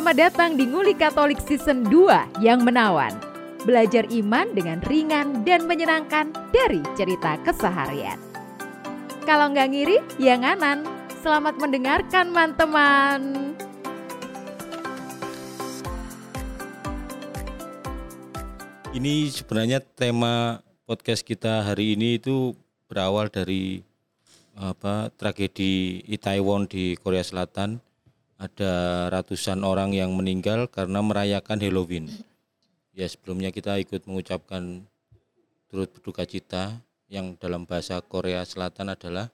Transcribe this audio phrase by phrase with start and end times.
[0.00, 3.12] Selamat datang di Nguli Katolik Season 2 yang menawan.
[3.68, 8.16] Belajar iman dengan ringan dan menyenangkan dari cerita keseharian.
[9.28, 10.88] Kalau nggak ngiri, ya nganan.
[11.20, 13.20] Selamat mendengarkan, teman-teman.
[18.96, 22.56] Ini sebenarnya tema podcast kita hari ini itu
[22.88, 23.84] berawal dari
[24.56, 27.89] apa tragedi Itaewon di Korea Selatan.
[28.40, 28.72] Ada
[29.12, 32.08] ratusan orang yang meninggal karena merayakan Halloween.
[32.96, 34.88] Ya sebelumnya kita ikut mengucapkan
[35.68, 36.80] turut berduka cita
[37.12, 39.28] yang dalam bahasa Korea Selatan adalah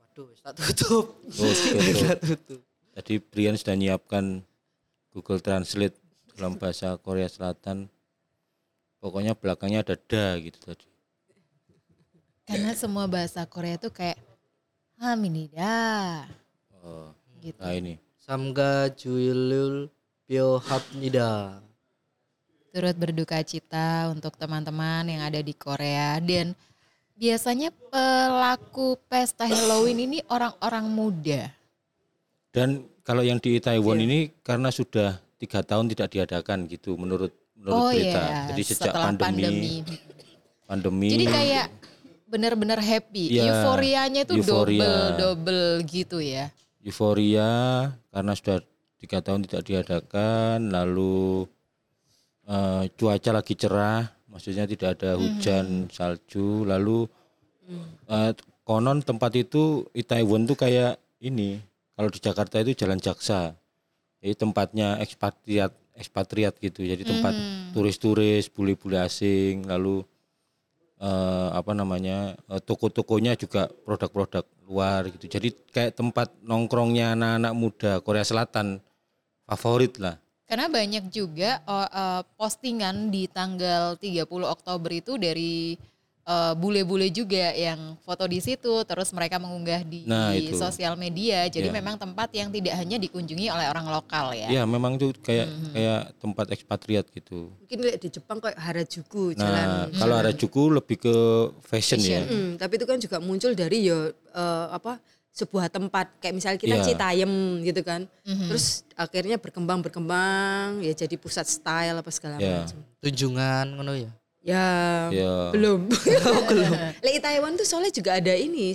[0.00, 1.04] Waduh, tak tutup.
[1.20, 1.94] Oh, tutup.
[2.08, 2.60] Tak tutup.
[2.96, 4.42] Tadi Brian sudah nyiapkan
[5.14, 5.94] Google Translate
[6.34, 7.86] dalam bahasa Korea Selatan.
[8.98, 10.88] Pokoknya belakangnya ada da gitu tadi.
[12.48, 14.18] Karena semua bahasa Korea tuh kayak
[14.98, 16.24] Haminida
[16.82, 17.60] Oh, gitu.
[17.62, 18.00] nah ini.
[18.28, 19.88] Samga juilul
[20.28, 21.64] biohabnida.
[22.68, 26.52] Turut berduka cita untuk teman-teman yang ada di Korea dan
[27.16, 31.48] biasanya pelaku pesta Halloween ini orang-orang muda.
[32.52, 34.04] Dan kalau yang di Taiwan Iya.
[34.04, 38.20] ini karena sudah tiga tahun tidak diadakan gitu menurut menurut oh berita.
[38.28, 39.80] iya, Jadi sejak setelah pandemi,
[40.68, 41.66] pandemi, Jadi kayak
[42.28, 43.40] benar-benar happy.
[43.40, 44.84] Iya, Euforianya itu euforia.
[44.84, 46.52] double double gitu ya.
[46.88, 47.50] Euforia
[48.10, 48.58] karena sudah
[48.98, 51.46] tiga tahun tidak diadakan, lalu
[52.48, 55.20] eh, cuaca lagi cerah, maksudnya tidak ada Mhm.
[55.20, 57.04] hujan, salju, lalu
[58.08, 58.32] eh,
[58.64, 61.60] konon tempat itu Itaewon tuh kayak ini,
[61.92, 63.52] kalau di Jakarta itu Jalan Jaksa,
[64.24, 67.74] jadi tempatnya ekspatriat ekspatriat gitu, jadi tempat Mhm.
[67.74, 70.06] turis-turis, bule-bule asing, lalu
[70.98, 75.26] eh, apa namanya eh, toko-tokonya juga produk-produk luar gitu.
[75.30, 78.82] Jadi kayak tempat nongkrongnya anak-anak muda Korea Selatan
[79.48, 80.20] favorit lah.
[80.48, 85.76] Karena banyak juga oh, eh, postingan di tanggal 30 Oktober itu dari
[86.28, 90.60] eh, bule-bule juga yang foto di situ, terus mereka mengunggah di, Nah, di itu.
[90.60, 91.48] sosial media.
[91.48, 91.74] Jadi Ya.
[91.74, 94.44] memang tempat yang tidak hanya dikunjungi oleh orang lokal ya.
[94.46, 95.72] Iya, memang tuh kayak Mhm.
[95.72, 97.48] kayak tempat ekspatriat gitu.
[97.56, 99.68] Mungkin lihat di Jepang kayak Harajuku Nah, jalan.
[99.96, 101.14] kalau Harajuku lebih ke
[101.64, 102.20] fashion, ya.
[102.20, 105.00] Hmm, tapi itu kan juga muncul dari ya eh, apa
[105.32, 106.84] sebuah tempat kayak misalnya kita Iya.
[106.84, 108.04] Citayam gitu kan.
[108.22, 108.52] Mhm.
[108.52, 112.68] Terus akhirnya berkembang berkembang ya jadi pusat style apa segala Iya.
[112.68, 112.78] macam.
[113.00, 114.10] Tunjungan ngono ya.
[114.38, 115.50] Ya, Ya.
[115.50, 115.90] belum.
[116.48, 116.72] belum.
[117.02, 118.70] Lek Taiwan tuh soalnya juga ada ini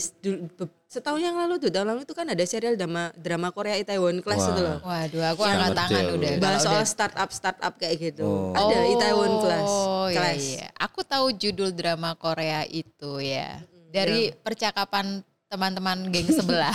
[0.86, 4.44] setahun yang lalu tuh tahun lalu itu kan ada serial drama drama Korea Itaewon Class
[4.44, 4.52] Wah.
[4.52, 4.78] itu loh.
[4.84, 6.32] Waduh, aku Yang angkat tangan udah.
[6.38, 8.28] Bahas kalau soal udah- startup startup kayak gitu.
[8.28, 8.54] Oh.
[8.54, 9.66] Ada Itaewon Class.
[9.66, 10.44] Oh iya, Class.
[10.44, 10.68] iya.
[10.78, 13.58] Aku tahu judul drama Korea itu ya.
[13.90, 16.74] Dari percakapan teman-teman geng sebelah.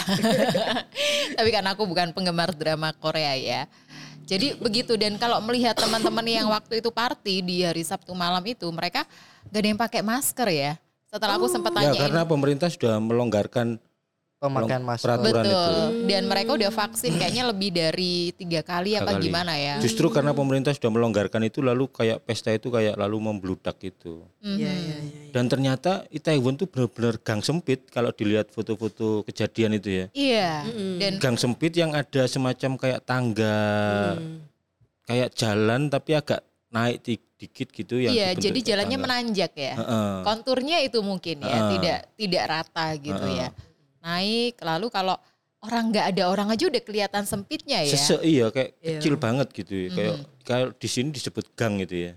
[1.36, 3.66] Tapi karena aku bukan penggemar drama Korea ya.
[4.28, 8.68] Jadi begitu dan kalau melihat teman-teman yang waktu itu party di hari Sabtu malam itu
[8.68, 9.08] mereka
[9.48, 10.72] gak ada yang pakai masker ya.
[11.08, 13.80] Setelah aku sempat Ya, tanyain karena pemerintah sudah melonggarkan
[14.38, 15.02] Pemakaian masker.
[15.10, 15.50] peraturan itu.
[15.50, 15.74] betul
[16.06, 19.24] dan mereka udah vaksin kayaknya lebih dari tiga kali Tiga apa kali.
[19.26, 19.82] gimana ya.
[19.82, 24.22] Justru karena pemerintah sudah melonggarkan itu lalu kayak pesta itu kayak lalu membludak gitu.
[24.38, 25.30] Iya, iya, iya.
[25.34, 30.06] Dan ternyata Itaewon tuh benar-benar gang sempit kalau dilihat foto-foto kejadian itu ya.
[30.12, 30.50] Iya.
[30.96, 33.58] Dan Gang sempit yang ada semacam kayak tangga,
[35.02, 39.06] kayak jalan tapi agak naik di- dikit gitu yang iya, jadi jalannya tangga.
[39.08, 39.74] menanjak ya.
[39.74, 40.10] Heeh.
[40.22, 41.70] konturnya itu mungkin ya Heeh.
[41.72, 43.40] tidak tidak rata gitu Heeh.
[43.40, 43.48] ya
[44.08, 45.16] naik lalu kalau
[45.58, 48.96] orang nggak ada orang aja udah kelihatan sempitnya ya Sesek iya kayak Iya.
[48.96, 49.88] kecil banget gitu ya.
[49.90, 52.12] Kayak kalau di sini disebut gang gitu ya.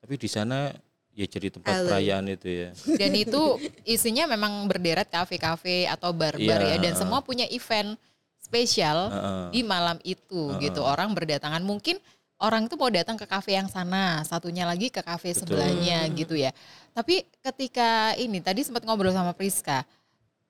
[0.00, 0.72] Tapi di sana
[1.12, 1.86] ya jadi tempat Alley.
[1.86, 2.70] perayaan itu ya.
[2.96, 3.40] dan itu
[3.84, 7.96] isinya memang berderet kafe-kafe atau bar-bar Iya, ya dan semua punya event
[8.36, 9.44] spesial Heeh.
[9.50, 10.68] di malam itu Heeh.
[10.68, 11.96] gitu orang berdatangan mungkin
[12.36, 16.52] orang itu mau datang ke kafe yang sana satunya lagi ke kafe sebelahnya gitu ya
[16.92, 19.88] tapi ketika ini tadi sempat ngobrol sama Priska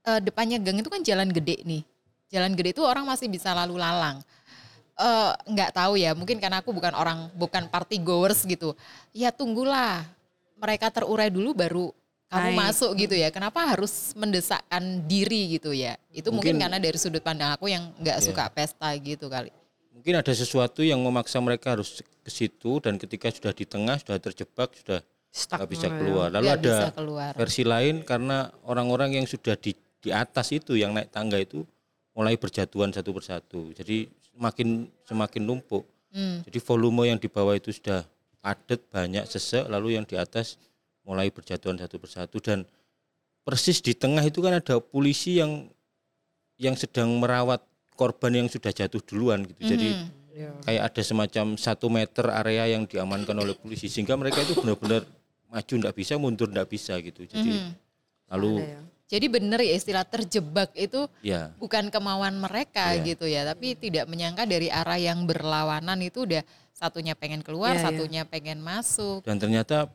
[0.06, 1.82] eh, depannya gang itu kan jalan gede nih
[2.26, 4.23] jalan gede itu orang masih bisa lalu lalang
[4.97, 8.73] Eh, nggak tahu ya mungkin karena aku bukan orang bukan party goers gitu
[9.12, 10.08] ya tunggulah
[10.56, 11.93] mereka terurai dulu baru
[12.32, 12.56] kamu Naik.
[12.56, 17.20] masuk gitu ya kenapa harus mendesakkan diri gitu ya itu mungkin, Mungkin- karena dari sudut
[17.20, 18.25] pandang aku yang nggak Iya.
[18.25, 19.52] suka pesta gitu kali
[19.93, 24.17] Mungkin ada sesuatu yang memaksa mereka harus ke situ dan ketika sudah di tengah sudah
[24.17, 25.93] terjebak sudah Stuck nggak bisa ya.
[25.93, 26.29] keluar.
[26.32, 29.76] Lalu nggak ada keluar versi lain karena orang-orang yang sudah di
[30.06, 31.67] di atas itu yang naik tangga itu
[32.14, 33.75] mulai berjatuhan satu persatu.
[33.75, 35.82] Jadi semakin semakin numpuk.
[36.14, 36.47] Hmm.
[36.47, 38.06] Jadi volume yang di bawah itu sudah
[38.38, 40.55] padat banyak sesek lalu yang di atas
[41.03, 42.62] mulai berjatuhan satu persatu dan
[43.43, 45.67] persis di tengah itu kan ada polisi yang
[46.56, 47.59] yang sedang merawat
[47.99, 49.67] korban yang sudah jatuh duluan gitu.
[49.67, 50.09] Jadi Mhm.
[50.37, 50.50] Iya.
[50.62, 55.02] kayak ada semacam satu meter area yang diamankan oleh polisi sehingga mereka itu benar-benar
[55.49, 57.73] maju ndak bisa mundur ndak bisa gitu jadi Mhm.
[58.29, 58.81] lalu Ada ya.
[59.06, 63.06] Jadi bener ya istilah terjebak itu ya bukan kemauan mereka Iya.
[63.06, 66.43] gitu ya, tapi tidak menyangka dari arah yang berlawanan itu udah
[66.75, 67.85] satunya pengen keluar, Iya, iya.
[67.87, 69.23] satunya pengen masuk.
[69.23, 69.87] dan ternyata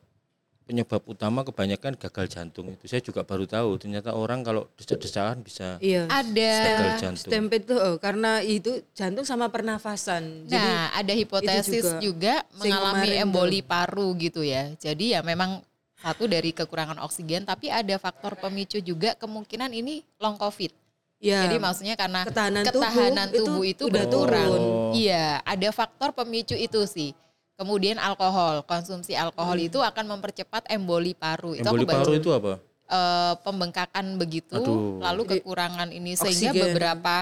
[0.62, 5.76] penyebab utama kebanyakan gagal jantung itu saya juga baru tahu ternyata orang kalau desak-desakan bisa
[5.76, 6.06] Iya.
[6.06, 10.46] Ada gagal jantung Stampede tuh oh, karena itu jantung sama pernafasan.
[10.46, 12.00] Jadi Nah, ada hipotesis juga.
[12.00, 14.72] juga, mengalami emboli paru gitu ya.
[14.78, 15.60] Jadi ya memang
[16.02, 20.74] satu dari kekurangan oksigen, tapi ada faktor pemicu juga kemungkinan ini long covid.
[21.22, 24.50] ya Jadi maksudnya karena ketahanan ketahanan tubuh tubuh, itu itu, udah berkurang.
[24.50, 24.62] turun.
[24.98, 27.14] Iya, ada faktor pemicu itu sih.
[27.54, 31.54] Kemudian alkohol, konsumsi alkohol itu akan mempercepat emboli paru.
[31.54, 32.52] Itu emboli aku baca paru itu apa
[32.90, 34.98] eh, pembengkakan begitu, Aduh.
[34.98, 36.62] lalu kekurangan ini sehingga oksigen.
[36.74, 37.14] beberapa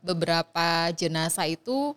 [0.00, 1.92] beberapa jenazah itu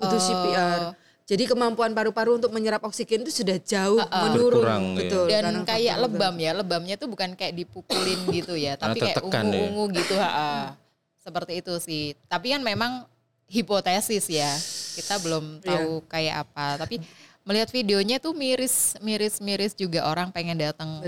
[0.00, 0.80] butuh eh, CPR.
[1.24, 4.96] Jadi kemampuan paru-paru untuk menyerap oksigen itu sudah jauh menurun, Berkurang, ya.
[5.00, 5.24] betul.
[5.32, 9.48] dan karena kayak lebam ya lebamnya tuh bukan kayak dipukulin gitu ya tapi kayak tertekan
[9.48, 9.56] ya.
[9.56, 10.76] ungu-ungu gitu ha,
[11.16, 13.08] seperti itu sih tapi kan memang
[13.48, 14.52] hipotesis ya
[15.00, 15.68] kita belum Iya.
[15.72, 17.00] tahu kayak apa tapi
[17.40, 21.00] melihat videonya tuh miris miris miris juga orang pengen datang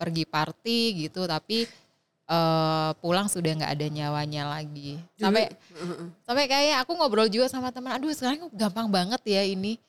[0.00, 1.68] pergi party gitu tapi
[2.28, 5.48] eh, pulang sudah nggak ada nyawanya lagi sampai
[6.22, 9.80] sampai kayak aku ngobrol juga sama teman aduh sekarang gampang banget ya ini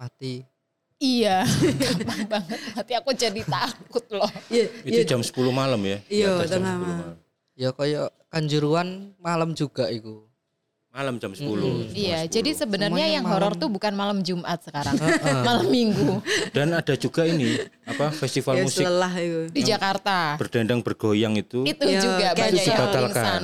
[0.00, 0.40] Mati.
[0.96, 1.44] Iya,
[1.84, 2.58] gampang banget.
[2.72, 4.32] Hati aku jadi takut loh.
[4.48, 7.14] Iya, itu jam 10 malam ya Iya, tengah 10 malam.
[7.52, 10.24] Ya kayak kanjuruan malam juga iku.
[10.90, 11.94] Malam jam 10 Mm.
[11.94, 12.60] Iya, Jam jadi 10.
[12.60, 14.98] sebenarnya Semuanya yang horor tuh bukan malam Jumat sekarang,
[15.46, 16.18] malam Minggu
[16.50, 17.54] dan ada juga ini
[17.84, 19.40] apa festival ya musik lelah itu.
[19.48, 20.34] di Jakarta.
[20.34, 23.40] berdendang bergoyang itu Itu Ya, juga banyak itu yang pingsan.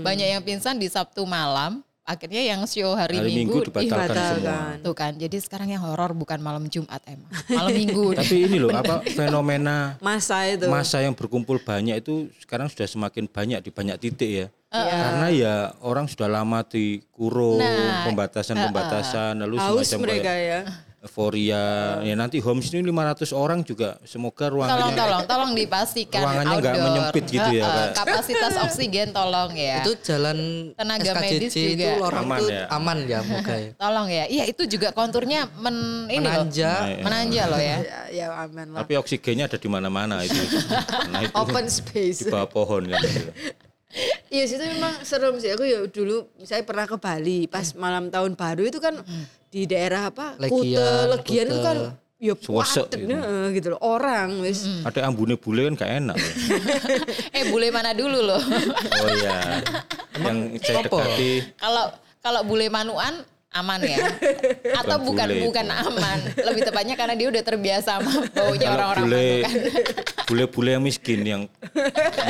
[0.00, 1.80] Banyak yang pingsan di Sabtu malam.
[2.02, 4.74] Akhirnya yang show hari, hari minggu Minggu, dibatalkan semua dibatalkan.
[4.82, 8.06] Tuh kan, jadi sekarang yang horor bukan malam Jumat emang, malam Minggu.
[8.18, 10.66] tapi ini loh apa fenomena Masa itu.
[10.66, 14.46] masa yang berkumpul banyak itu sekarang sudah semakin banyak di banyak titik ya.
[14.70, 14.94] Iya.
[14.94, 20.60] Karena ya orang sudah lama dikurung, Nah, pembatasan-pembatasan lalu Haus semacam mereka kayak ya.
[21.00, 21.64] euforia.
[22.04, 26.76] Ya nanti homes ini 500 orang juga semoga Tolong, ruangannya tolong, tolong dipastikan Ruangannya nggak
[26.76, 27.88] menyempit gitu ya, Kak.
[27.98, 29.82] Kapasitas oksigen tolong ya.
[29.82, 30.38] Itu jalan
[30.76, 31.90] Tenaga SKCC medis itu juga.
[32.04, 32.62] orang Aman tuh ya?
[32.68, 33.70] aman ya moga ya.
[33.82, 34.24] Tolong ya.
[34.28, 35.76] Iya itu juga konturnya men
[36.06, 36.46] ini loh.
[36.46, 36.72] Menanja.
[37.02, 37.76] Menanja loh ya.
[37.90, 38.78] Ya, ya aman lah.
[38.84, 40.36] tapi oksigennya ada di mana-mana itu.
[41.10, 42.28] Nah itu Open di space.
[42.30, 43.02] bawah pohon kan.
[44.30, 45.50] Iya situ memang serem sih.
[45.54, 48.94] Aku ya dulu saya pernah ke Bali pas malam tahun baru itu kan
[49.50, 50.38] di daerah apa?
[50.38, 51.66] Legian, Kute, Legian itu Kute.
[51.66, 51.76] kan
[52.20, 53.16] ya padet, gitu.
[53.56, 53.80] gitu loh.
[53.82, 54.62] Orang wis.
[54.86, 56.16] Ada ambune bule kan gak enak.
[56.20, 56.32] ya.
[57.40, 58.38] Eh bule mana dulu loh.
[59.02, 59.64] Oh iya.
[60.20, 61.84] Yang saya dekati Kalau
[62.20, 63.98] kalau bule manuan aman ya.
[64.80, 66.18] Atau Bukan bukan bule bukan aman.
[66.38, 69.52] Lebih tepatnya karena dia udah terbiasa sama baunya orang-orang bule kan.
[70.30, 71.42] bule-bule yang miskin yang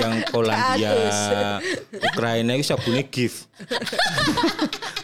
[0.00, 1.61] yang Polandia,
[1.93, 3.52] Ukraina itu sabunnya gift.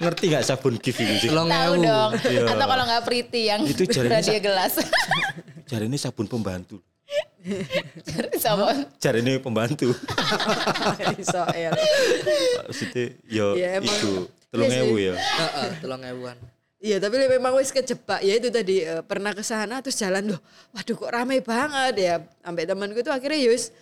[0.01, 1.29] Ngerti nggak sabun gift itu sih?
[1.29, 2.11] Tahu dong.
[2.25, 2.49] Iya.
[2.49, 4.81] Atau kalau nggak pretty yang Itu jarinya dia gelas.
[5.69, 6.81] Jari ini sabun pembantu.
[8.37, 9.95] Sama Jari ini pembantu.
[11.25, 11.73] Soel.
[12.63, 13.87] Maksudnya yo Ya, emang.
[13.89, 14.13] itu
[14.49, 14.85] telung Iya sih.
[14.85, 15.15] ewu ya.
[15.15, 16.37] Heeh, telung ewuan.
[16.77, 20.41] Iya tapi memang wis kejebak ya itu tadi eh, pernah ke sana terus jalan loh
[20.71, 23.73] waduh kok ramai banget ya sampai temanku itu akhirnya yus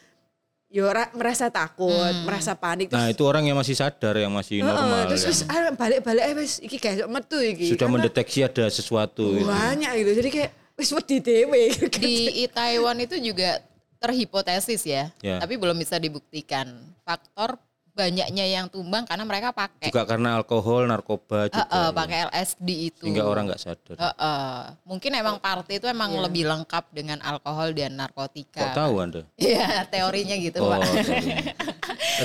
[0.71, 1.91] yo ra- merasa takut
[2.23, 5.11] merasa panik Nah terus itu orang yang masih sadar yang masih Heeh, normal.
[5.11, 8.65] terus yang wis ah, balik-balik eh wis iki kayak metu iki sudah Karena mendeteksi ada
[8.69, 9.27] sesuatu.
[9.35, 9.43] gitu.
[9.43, 12.15] banyak gitu jadi kayak wis wedi dhewe di
[12.49, 13.63] Taiwan itu juga
[13.97, 15.41] terhipotesis ya, Ya.
[15.41, 16.69] tapi belum bisa dibuktikan.
[17.03, 17.57] Faktor
[17.95, 21.63] banyaknya yang tumbang karena mereka pakai Juga karena alkohol, narkoba juga.
[21.63, 23.07] Heeh, pakai LSD itu.
[23.07, 23.97] Sehingga orang nggak sadar.
[23.97, 24.55] Heeh.
[24.83, 28.75] Mungkin emang party itu emang lebih lengkap dengan alkohol dan Kok narkotika.
[28.75, 29.23] tahu anda?
[29.39, 30.79] Iya, teorinya gitu, Oh, Pak.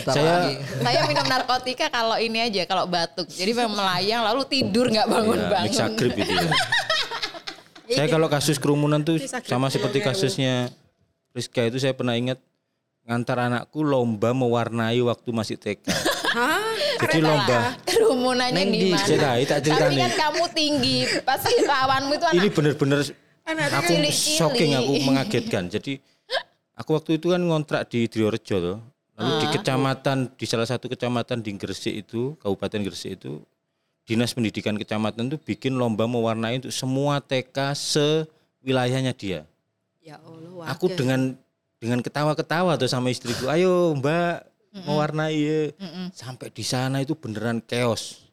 [0.10, 0.54] Saya- lagi.
[0.82, 3.30] Saya minum narkotika kalau ini aja, kalau batuk.
[3.30, 5.70] Jadi memang melayang lalu tidur nggak Ya, bangun-bangun.
[5.70, 6.50] mixagrip itu ya.
[7.90, 9.18] Saya kalau kasus kerumunan tuh
[9.50, 10.70] sama seperti kasusnya
[11.34, 12.38] Rizka itu saya pernah ingat
[13.10, 15.90] ngantar anakku lomba mewarnai waktu masih TK.
[16.38, 16.62] Hah?
[17.00, 19.02] Jadi lomba Kerumunannya di mana?
[19.02, 23.00] cerai, tak Tapi kan kamu tinggi, pasti lawanmu itu ini anak bener-bener
[23.50, 24.38] aku cilik-cilik.
[24.38, 25.64] shocking, aku mengagetkan.
[25.74, 25.98] Jadi
[26.78, 28.78] aku waktu itu kan ngontrak di Driorejo loh.
[29.20, 33.44] Lalu di kecamatan di salah satu kecamatan di Gresik itu, Kabupaten Gresik itu
[34.10, 39.46] Dinas Pendidikan Kecamatan itu bikin lomba mewarnai untuk semua TK sewilayahnya dia.
[40.02, 41.38] ya Allah Aku dengan
[41.78, 44.50] dengan ketawa-ketawa tuh sama istriku, ayo Mbak
[44.90, 45.62] mewarnai ya.
[46.10, 48.26] Sampai di sana itu beneran chaos.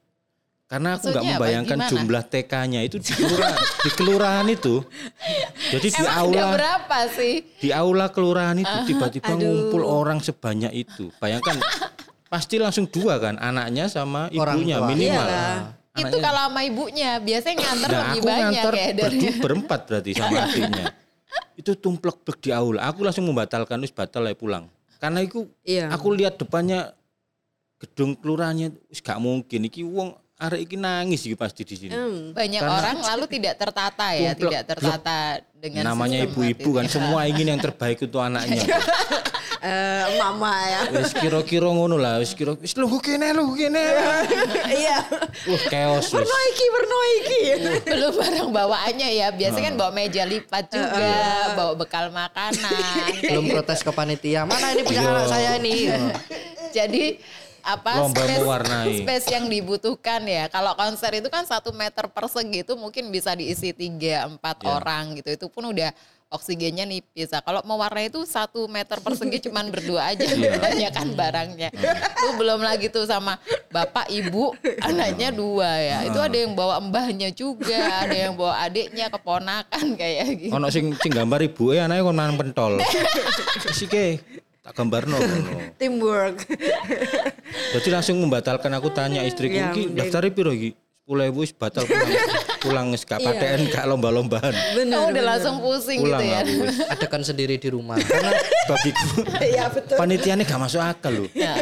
[0.67, 1.31] Karena aku nggak apa?
[1.39, 1.91] membayangkan Gimana?
[1.93, 4.75] jumlah TK-nya itu di kelurahan, di kelurahan itu.
[5.71, 7.35] Jadi di Emang ada aula berapa sih?
[7.63, 11.15] di aula kelurahan itu tiba-tiba ngumpul orang sebanyak itu.
[11.23, 11.63] Bayangkan
[12.27, 14.89] pasti langsung dua kan, anaknya sama Orang ibunya tua.
[14.89, 15.27] minimal.
[15.27, 15.59] Iyalah.
[15.97, 20.11] Itu kalau sama ibunya biasanya nganter Nah, lebih aku banyak ya dari berdu- berempat berarti
[20.13, 20.87] sama adiknya.
[21.55, 22.85] Itu tumplek-plek di aula.
[22.85, 24.69] Aku langsung membatalkan wis batal ya pulang.
[24.97, 25.89] Karena itu Iya.
[25.89, 26.93] aku lihat depannya
[27.77, 31.93] gedung kelurahannya wis gak mungkin iki wong arek iki nangis iki pasti di sini.
[31.93, 32.33] Hmm.
[32.33, 35.17] banyak Karena- orang lalu tidak tertata ya, Tumplek, tidak tertata
[35.55, 38.61] dengan Namanya ibu-ibu kan semua ingin yang terbaik untuk anaknya.
[39.59, 40.81] Eh, mama ya.
[40.93, 43.81] Wis kira-kira ngono lah, wis kira wis lu kene lu kene.
[44.69, 44.99] Iya.
[45.47, 46.15] Wah, chaos wis.
[46.15, 47.41] Perno iki, perno iki.
[47.87, 51.15] belum barang bawaannya ya biasanya kan bawa meja lipat juga
[51.55, 54.45] bawa bekal makanan Belum protes ke panitia.
[54.45, 55.11] Mana ini punya Iya.
[55.11, 55.73] anak saya ini?
[55.87, 56.05] gitu.
[56.73, 57.05] jadi
[57.63, 58.95] apa Lomba space, mewarnai.
[59.03, 63.73] space yang dibutuhkan ya kalau konser itu kan satu meter persegi itu mungkin bisa diisi
[63.73, 64.71] tiga empat Ya.
[64.71, 65.91] orang gitu itu pun udah
[66.29, 70.59] oksigennya nipis Nah, kalau mewarnai itu satu meter persegi cuman berdua aja Iya.
[70.59, 74.51] kebanyakan barangnya itu belum lagi tuh sama bapak ibu
[74.89, 80.25] anaknya dua ya itu ada yang bawa mbahnya juga ada yang bawa adiknya keponakan kayak
[80.37, 82.73] gitu Ono sing sing gambar ibuke anake kon mangan pentol.
[83.67, 84.19] Wis iki
[84.63, 85.79] tak gambarno ngono.
[85.79, 86.37] Teamwork.
[87.71, 90.75] Jadi langsung membatalkan aku tanya istriku Ya, daftar piro iki?
[91.07, 92.11] 10.000 wis batal pulang.
[92.59, 94.51] pulang wis gak PTN gak lomba-lombaan.
[94.75, 94.99] Bener.
[94.99, 96.77] kamu udah langsung pusing Pulang gitu ya aku wis.
[96.91, 97.95] Adakan sendiri di rumah.
[97.97, 98.35] Karena
[98.67, 99.23] Bagiku
[99.55, 99.95] Iya betul.
[99.95, 101.29] panitianya gak masuk akal loh.
[101.31, 101.55] Ya.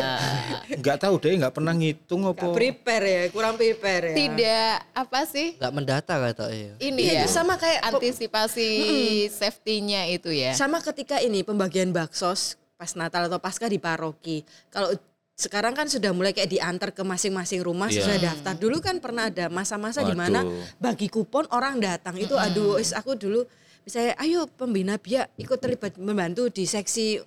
[0.72, 2.46] Enggak tahu deh enggak pernah ngitung Gak apa.
[2.56, 4.16] prepare ya, kurang prepare ya.
[4.16, 6.72] tidak apa sih nggak mendata kata ya.
[6.80, 8.68] ini Iya, ya itu sama kayak antisipasi
[9.28, 10.56] safety-nya itu ya.
[10.56, 14.40] Sama ketika ini pembagian baksos pas Natal atau Pasca di paroki.
[14.68, 14.96] Kalau
[15.34, 18.06] sekarang kan sudah mulai kayak diantar ke masing-masing rumah Iya.
[18.06, 18.54] sesuai daftar.
[18.54, 20.46] Dulu kan pernah ada masa-masa di mana
[20.78, 22.14] bagi kupon orang datang.
[22.14, 23.42] Itu aduh wis aku dulu
[23.82, 27.18] misalnya ayo pembina biak ikut terlibat membantu di seksi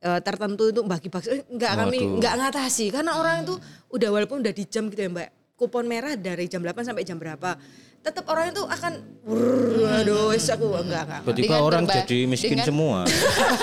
[0.00, 2.88] eh, tertentu untuk bagi bakso Eh, enggak kami enggak ngatasi.
[2.88, 3.54] Karena orang itu
[3.92, 5.28] udah walaupun udah di jam gitu ya Mbak
[5.62, 7.54] kupon merah dari jam 8 sampai jam berapa
[8.02, 8.92] tetap orang itu akan
[9.22, 12.98] "Wurr, aduh wis aku enggak enggak Tiba-tiba orang berba- jadi miskin dengan- semua.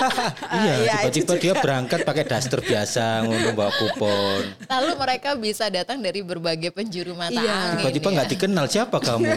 [0.56, 4.40] iya, iya, tiba-tiba dia berangkat pakai daster biasa ngono bawa kupon.
[4.64, 7.52] Lalu mereka bisa datang dari berbagai penjuru mata Iya.
[7.76, 7.84] angin.
[7.84, 8.14] Tiba-tiba ya.
[8.16, 9.28] nggak dikenal siapa kamu.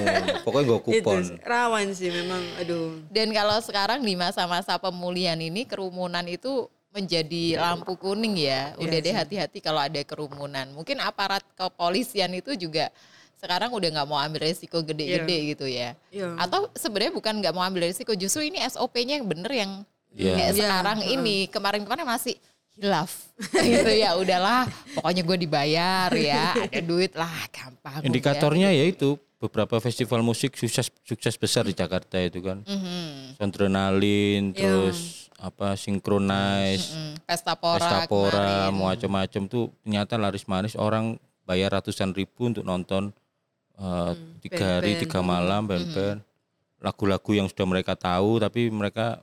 [0.42, 1.20] Pokoknya gue kupon.
[1.20, 7.58] itu rawan sih memang aduh Dan kalau sekarang di masa-masa pemulihan ini kerumunan itu menjadi
[7.58, 8.78] lampu kuning ya.
[8.78, 10.70] Udah Iya deh hati-hati kalau ada kerumunan.
[10.72, 12.94] Mungkin aparat kepolisian itu juga
[13.42, 15.98] sekarang udah nggak mau ambil resiko gede-gede gitu ya.
[16.08, 16.38] Iya.
[16.38, 19.72] Atau sebenarnya bukan nggak mau ambil resiko, justru ini SOP-nya yang bener yang
[20.14, 20.34] Iya.
[20.38, 21.14] kayak Iya, sekarang heeh.
[21.18, 21.38] ini.
[21.50, 22.38] Kemarin-kemarin masih
[22.74, 24.66] hilaf gitu ya udahlah
[24.98, 28.02] pokoknya gue dibayar ya ada duit lah gampang.
[28.02, 32.66] Indikatornya ya itu beberapa festival musik sukses sukses besar di Jakarta itu kan.
[32.66, 33.38] Mhm.
[33.38, 34.58] Sondrenalin, Iya.
[34.58, 41.76] terus apa sinkronize, Mm, pesta pora pesta pora, macam-macam tuh ternyata laris manis orang bayar
[41.76, 43.12] ratusan ribu untuk nonton
[43.76, 45.02] eh, tiga hari band-band.
[45.04, 46.20] tiga malam band-band.
[46.80, 49.20] Lagu-lagu yang sudah mereka tahu tapi mereka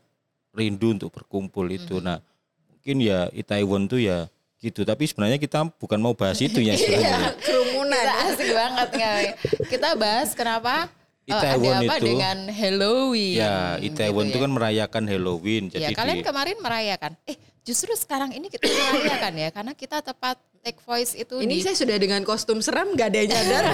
[0.53, 1.99] rindu untuk berkumpul itu.
[1.99, 2.21] Nah
[2.69, 4.85] mungkin ya Itaewon tuh ya gitu.
[4.85, 7.33] Tapi sebenarnya kita bukan mau bahas itu ya sebenarnya.
[7.39, 7.97] kerumunan.
[7.97, 9.19] Kita asik banget nggak
[9.67, 10.89] kita bahas kenapa
[11.23, 14.43] eh, Itaewon ada apa itu- dengan Halloween Ya, Itaewon gitu itu ya.
[14.43, 15.63] kan merayakan Halloween.
[15.69, 20.01] ya Jadi kalian di, kemarin merayakan eh justru sekarang ini kita merayakan ya karena kita
[20.01, 23.65] tepat take voice itu ini di saya sudah dengan kostum seram nggak ada yang nyadar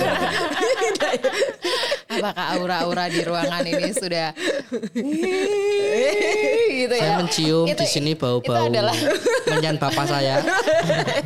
[2.15, 4.31] apakah aura-aura di ruangan ini sudah
[6.77, 8.95] gitu ya Saya mencium Itu- di sini itu bau-bau adalah
[9.49, 10.39] menyan bapak saya.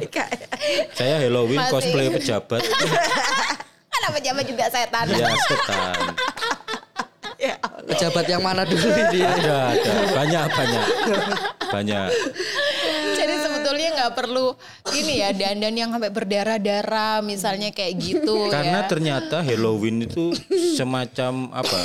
[0.99, 1.73] saya Halloween Masih.
[1.73, 2.63] cosplay pejabat.
[4.01, 5.95] Kan apa jabat juga setan ya setan.
[7.81, 9.25] Pejabat yang mana dulu ini?
[9.25, 9.93] Ada, ada.
[10.13, 10.87] Banyak, banyak.
[11.73, 12.09] Banyak.
[13.17, 14.53] Jadi sebetulnya nggak perlu
[14.93, 18.89] ini ya dandan yang sampai berdarah-darah misalnya kayak gitu Karena ya.
[18.89, 20.37] ternyata Halloween itu
[20.77, 21.81] semacam apa?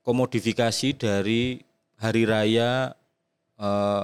[0.00, 1.60] Komodifikasi dari
[2.00, 2.96] hari raya
[3.60, 4.02] eh,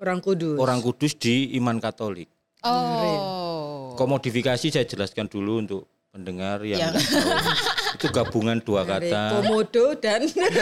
[0.00, 2.32] orang kudus orang kudus di iman Katolik.
[2.64, 3.92] Oh.
[4.00, 5.82] Komodifikasi saya jelaskan dulu untuk
[6.14, 7.98] pendengar yang Yang- tahu.
[7.98, 10.20] itu gabungan dua kata komodo dan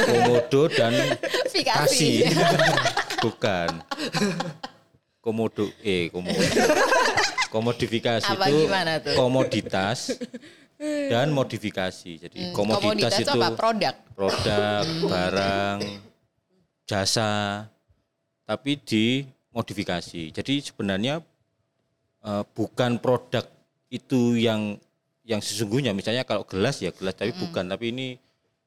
[0.08, 0.92] komodo dan
[1.52, 2.24] Fikasi.
[2.24, 2.32] kasih.
[3.20, 3.70] Bukan.
[5.20, 6.40] Komodo eh komodo.
[7.52, 9.12] Komodifikasi Apa itu tuh?
[9.12, 10.16] komoditas
[11.12, 12.12] dan modifikasi.
[12.16, 13.48] Jadi Hmm, komoditas, komoditas itu apa?
[13.52, 13.94] Produk.
[14.16, 15.78] produk, barang,
[16.82, 17.68] jasa,
[18.42, 20.32] tapi dimodifikasi.
[20.32, 21.20] Jadi sebenarnya
[22.22, 23.44] eh, bukan produk
[23.92, 24.80] itu yang
[25.22, 28.08] yang sesungguhnya misalnya kalau gelas ya gelas tapi bukan tapi ini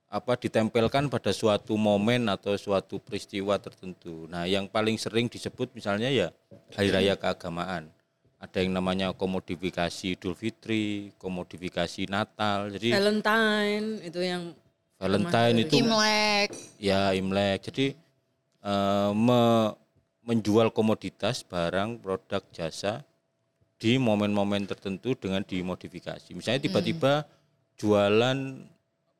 [0.08, 4.30] apa ditempelkan pada suatu momen atau suatu peristiwa tertentu.
[4.32, 6.32] Nah, yang paling sering disebut misalnya ya
[6.72, 7.92] hari raya keagamaan.
[8.40, 12.72] Ada yang namanya komodifikasi Idul Fitri, komodifikasi Natal.
[12.72, 14.54] Jadi Valentine itu yang
[14.96, 16.50] Valentine itu Imlek.
[16.80, 17.68] ya Imlek.
[17.68, 17.98] Jadi
[18.64, 19.74] eh, me-
[20.24, 23.04] menjual komoditas, barang, produk, jasa
[23.76, 26.32] di momen-momen tertentu dengan dimodifikasi.
[26.32, 27.28] Misalnya tiba-tiba
[27.76, 28.38] jualan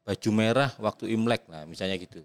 [0.06, 2.24] baju merah waktu Imlek, nah misalnya gitu.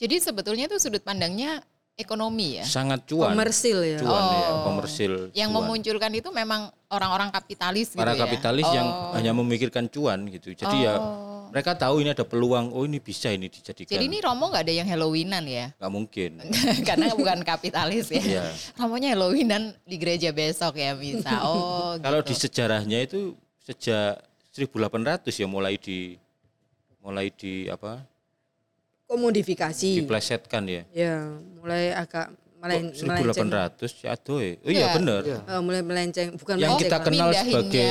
[0.00, 1.60] Jadi sebetulnya itu sudut pandangnya
[2.00, 2.64] ekonomi ya.
[2.64, 3.36] Sangat cuan.
[3.36, 3.98] komersil ya.
[4.00, 4.64] Cuan ya, Oh.
[4.72, 5.12] komersil.
[5.36, 5.58] Yang cuan.
[5.60, 8.24] memunculkan itu memang orang-orang kapitalis gitu para ya.
[8.24, 10.56] kapitalis yang hanya memikirkan cuan gitu.
[10.56, 11.39] Jadi ya Oh.
[11.50, 13.90] Mereka tahu ini ada peluang, oh ini bisa ini dijadikan.
[13.90, 15.66] Jadi ini Romo nggak ada yang Halloweenan ya?
[15.74, 16.30] nggak mungkin.
[16.88, 18.22] Karena bukan kapitalis ya.
[18.22, 18.44] Iya.
[18.74, 21.42] Romonya Halloweenan di gereja besok ya bisa.
[21.42, 22.46] Oh Kalau di gitu.
[22.46, 26.14] sejarahnya itu sejak 1800 ya mulai di
[26.98, 28.02] mulai di apa?
[29.04, 29.98] Komodifikasi.
[29.98, 30.82] diplesetkan ya.
[30.94, 31.18] Ya,
[31.58, 32.30] mulai agak
[32.62, 33.50] melen- melenceng.
[33.50, 34.52] 1800 ya aduh ya.
[34.62, 34.88] Oh iya Iya.
[34.94, 35.20] benar.
[35.26, 37.86] Eh, mulai melenceng, bukan Yang melenceng, kita kenal sebagai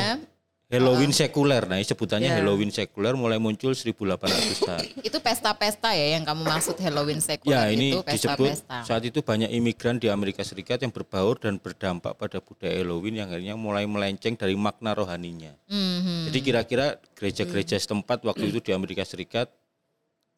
[0.70, 1.66] Halloween sekuler.
[1.66, 2.38] Nah, sebutannya Ya.
[2.38, 4.86] Halloween sekuler mulai muncul 1800-an.
[5.08, 8.86] itu pesta-pesta ya yang kamu maksud Halloween sekuler Ya, ini itu disebut pesta-pesta.
[8.86, 13.28] saat itu banyak imigran di Amerika Serikat yang berbaur dan berdampak pada budaya Halloween yang
[13.28, 15.58] akhirnya mulai melenceng dari makna rohaninya.
[15.66, 16.30] Mhm.
[16.30, 19.50] Jadi kira-kira gereja-gereja setempat waktu itu di Amerika Serikat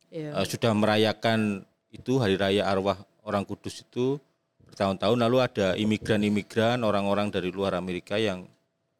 [0.08, 0.32] Iya.
[0.34, 4.16] eh, sudah merayakan itu hari raya arwah orang kudus itu
[4.64, 8.48] bertahun-tahun lalu ada imigran-imigran orang-orang dari luar Amerika yang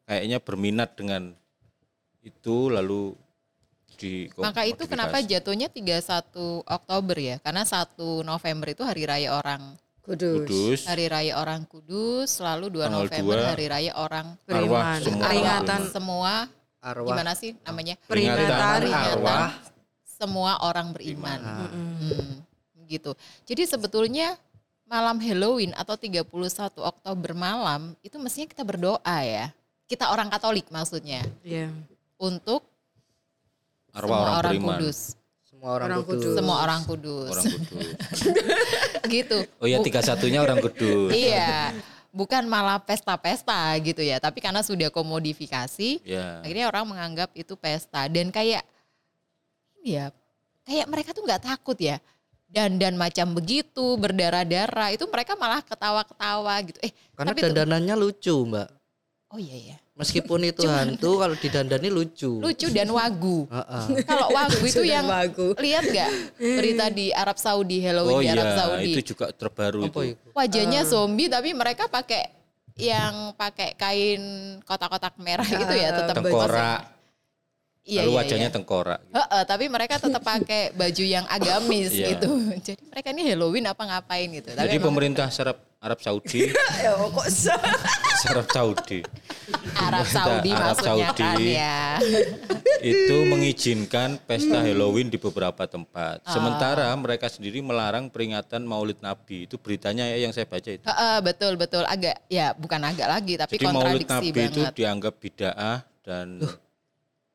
[0.06, 1.34] kayaknya berminat dengan
[2.22, 3.14] itu lalu
[3.98, 7.36] di Maka itu kenapa jatuhnya 31 Oktober ya?
[7.42, 10.50] Karena 1 November itu hari raya orang Kudus.
[10.50, 13.50] kudus hari raya orang Kudus, lalu 2 Tanggal November dua.
[13.54, 14.98] hari raya orang arwah Beriman.
[14.98, 15.80] semua Peringatan.
[15.94, 16.32] semua
[16.82, 17.06] Arwah.
[17.14, 17.94] gimana sih namanya?
[18.10, 19.54] Peringatan Peringatan arwah.
[20.02, 21.38] Semua orang beriman.
[21.70, 22.42] Hmm,
[22.90, 23.14] gitu.
[23.46, 24.34] Jadi sebetulnya
[24.86, 26.26] malam Halloween atau 31
[26.82, 29.54] Oktober malam itu mestinya kita berdoa ya.
[29.92, 31.68] Kita orang Katolik maksudnya Iya.
[32.16, 32.64] untuk
[33.90, 34.98] arwah semua orang, orang beriman kudus.
[35.44, 36.16] Semua orang, Orang kudus.
[36.18, 36.34] kudus.
[36.34, 37.28] Semua orang kudus.
[37.30, 37.88] orang kudus
[39.06, 39.38] gitu.
[39.58, 41.76] oh ya tiga satunya orang kudus Iya.
[42.08, 48.04] Bukan malah pesta-pesta gitu ya, tapi karena sudah komodifikasi, ya akhirnya orang menganggap itu pesta
[48.06, 48.60] dan kayak
[49.80, 50.12] ya,
[50.62, 51.96] kayak mereka tuh nggak takut ya.
[52.46, 56.76] Dan dan macam begitu berdarah-darah itu mereka malah ketawa-ketawa gitu.
[56.80, 58.68] Eh, Karena tapi tuh- dandanannya lucu, Mbak.
[59.30, 59.78] oh iya ya.
[60.02, 62.36] Meskipun itu hantu, kalau didandani lucu.
[62.36, 63.46] Lucu dan wagu.
[63.46, 63.84] Heeh.
[64.10, 65.54] Kalau wagu itu yang wagu.
[65.56, 68.90] lihat nggak berita di Arab Saudi Halloween oh di Arab iya Saudi.
[68.90, 70.26] itu juga terbaru Apa itu itu?
[70.32, 70.88] wajahnya Ah.
[70.88, 72.34] zombie tapi mereka pakai
[72.74, 74.22] yang pakai kain
[74.62, 76.80] kotak-kotak merah gitu ya tetap tengkorak
[77.82, 78.54] iya, lalu iya, wajahnya iya.
[78.54, 82.14] tengkorak Heeh, tapi mereka tetap pakai baju yang agamis Iya.
[82.14, 82.28] gitu
[82.62, 86.46] jadi mereka ini Halloween apa ngapain gitu tapi jadi pemerintah Arab Arab Saudi
[86.84, 87.58] Ya, kok sa-
[88.30, 89.00] Arab Saudi
[89.74, 91.18] Arab Saudi Arab maksudnya Saudi.
[91.18, 91.78] kan ya
[92.82, 96.18] itu mengizinkan pesta Halloween di beberapa tempat.
[96.22, 96.32] Ah.
[96.34, 99.46] Sementara mereka sendiri melarang peringatan Maulid Nabi.
[99.46, 100.82] Itu beritanya ya yang saya baca itu.
[100.82, 104.74] Heeh, betul betul agak ya bukan agak lagi tapi Jadi Maulid kontradiksi Nabi itu banget
[104.74, 106.26] dianggap bid'ah dan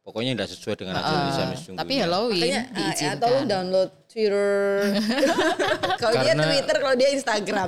[0.08, 1.82] pokoknya tidak sesuai dengan ajaran Heeh, Islam sesungguhnya.
[1.84, 4.48] tapi Halloween Makanya ya, diizinkan tolong download Twitter.
[6.02, 7.68] kalau dia Twitter, kalau dia Instagram.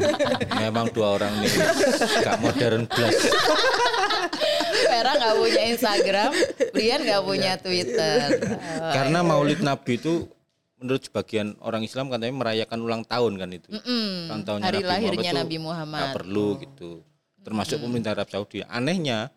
[0.66, 1.48] Memang dua orang ini
[2.18, 3.16] gak modern plus.
[4.88, 6.30] Vera nggak punya Instagram,
[6.74, 8.16] Brian nggak punya Twitter.
[8.82, 10.26] Oh, Karena Maulid Nabi itu
[10.78, 13.68] menurut sebagian orang Islam katanya merayakan ulang tahun kan itu.
[14.26, 15.98] Ulang tahunnya hari lahirnya itu Nabi Muhammad.
[16.02, 16.90] nggak perlu gitu.
[17.46, 18.60] Termasuk pemerintah Arab Saudi.
[18.66, 19.30] Anehnya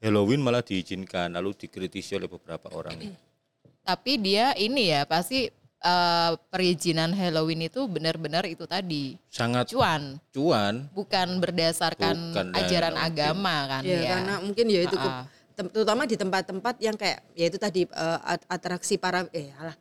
[0.00, 2.96] Halloween malah diizinkan lalu dikritisi oleh beberapa orang.
[3.88, 5.48] Tapi dia ini ya pasti
[5.80, 12.94] eh, perizinan Halloween itu benar-benar itu tadi Sangat cuan, cuan bukan berdasarkan Bukan, ya, ajaran
[12.94, 13.08] mungkin.
[13.12, 14.08] agama kan ya, ya.
[14.10, 15.24] karena mungkin ya itu Ah.
[15.52, 19.76] tem- terutama di tempat-tempat yang kayak ya itu tadi eh, at- atraksi para eh alah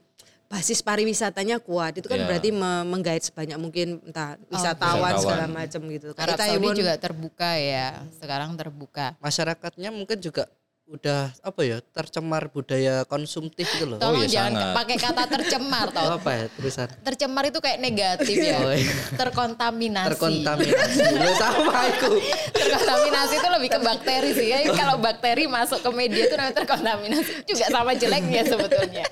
[0.49, 2.25] basis pariwisatanya kuat itu kan Ya.
[2.25, 5.21] berarti me- menggait sebanyak mungkin entah wisatawan Wisatawan.
[5.21, 6.07] segala macam gitu.
[6.12, 9.13] Arab Saudi Taiwan, juga terbuka ya, sekarang terbuka.
[9.19, 10.49] Masyarakatnya mungkin juga
[10.89, 14.01] udah apa ya tercemar budaya konsumtif itu loh.
[14.01, 14.73] Tolong ya jangan sangat.
[14.73, 16.07] pakai kata tercemar Oh, tau.
[16.17, 16.89] apa ya tulisan?
[16.99, 18.57] Tercemar itu kayak negatif ya.
[18.57, 18.89] Oh, iya.
[19.13, 20.09] Terkontaminasi.
[20.09, 21.01] Terkontaminasi.
[21.21, 22.09] Loh, sama itu.
[22.49, 24.57] terkontaminasi itu lebih ke bakteri sih ya.
[24.73, 27.31] Kalau bakteri masuk ke media itu namanya terkontaminasi.
[27.45, 29.05] Juga sama jeleknya sebetulnya.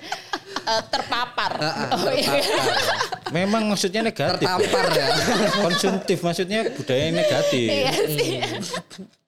[0.68, 1.52] Eh, terpapar.
[1.96, 2.44] Oh, iya.
[3.32, 4.44] memang maksudnya negatif.
[4.44, 4.60] ya.
[4.60, 5.08] Tertampar ya.
[5.64, 7.68] Konsumtif maksudnya budaya yang negatif.
[7.72, 8.30] Iya sih.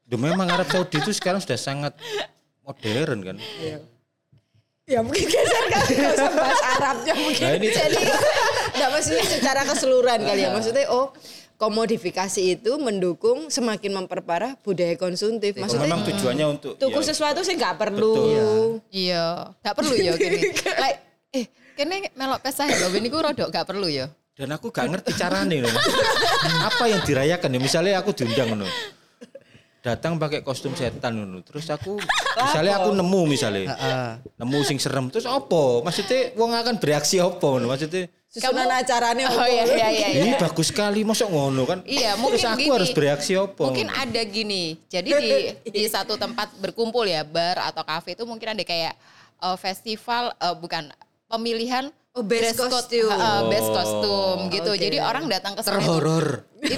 [0.04, 1.96] Duh, memang Arab Saudi itu sekarang sudah sangat
[2.60, 3.36] modern kan.
[4.90, 7.44] Ya mungkin geser kan nggak usah bahas Arabnya mungkin.
[7.46, 8.02] Nah, ini Jadi
[8.74, 10.50] nggak maksudnya secara keseluruhan kali ya.
[10.50, 11.14] Maksudnya oh
[11.60, 15.56] komodifikasi itu mendukung semakin memperparah budaya konsumtif.
[15.56, 18.12] Oh, Maksudnya memang tujuannya untuk tuku ya, sesuatu sih nggak perlu.
[18.90, 20.40] Iya, gak perlu ya gini.
[20.82, 24.10] Like, eh, kene melok pesah ya, ini gue rodok gak perlu ya.
[24.34, 25.74] dan aku gak ngerti caranya loh.
[26.64, 27.60] Apa yang dirayakan ya?
[27.60, 28.70] Misalnya aku diundang loh.
[29.80, 31.44] Datang pakai kostum setan loh.
[31.44, 32.00] Terus aku
[32.48, 33.76] misalnya aku nemu misalnya.
[33.76, 34.08] Heeh.
[34.40, 35.12] Nemu sing serem.
[35.12, 35.84] Terus apa?
[35.84, 37.68] Maksudnya wong akan bereaksi apa ngono?
[37.68, 40.08] Maksudnya Susunan Kamu- acaranya Oh iya iya iya.
[40.14, 40.22] iya.
[40.22, 41.82] ini bagus sekali masuk ngono kan?
[41.82, 42.70] Iya, mungkin Terus aku gini.
[42.78, 43.64] harus bereaksi apa?
[43.66, 44.78] Mungkin ada gini.
[44.86, 45.30] Jadi di
[45.66, 48.94] di satu tempat berkumpul ya, bar atau kafe itu mungkin ada kayak
[49.42, 50.94] eh, festival eh, bukan
[51.30, 53.06] pemilihan Oh, best dress code, costume.
[53.06, 53.72] eh, best Oh.
[53.72, 54.74] kostum gitu.
[54.74, 54.82] Oke.
[54.82, 56.26] Jadi orang datang ke sana itu Terhoror.
[56.60, 56.76] itu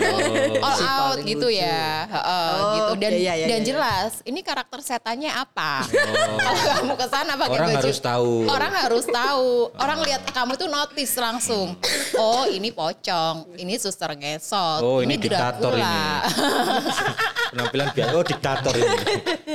[0.62, 1.58] all out gitu lucu.
[1.58, 3.66] ya Heeh, Oh, gitu dan oke, iya, iya, dan iya.
[3.66, 5.82] jelas ini karakter setannya apa
[6.38, 8.32] kalau kamu ke sana pakai Orang baju harus tahu.
[8.46, 11.74] orang harus tahu orang lihat kamu tuh notice langsung
[12.14, 16.22] oh ini pocong ini suster ngesot Oh, ini diktator Dracula.
[17.52, 18.12] Penampilan biasa.
[18.12, 18.96] Oh diktator ini.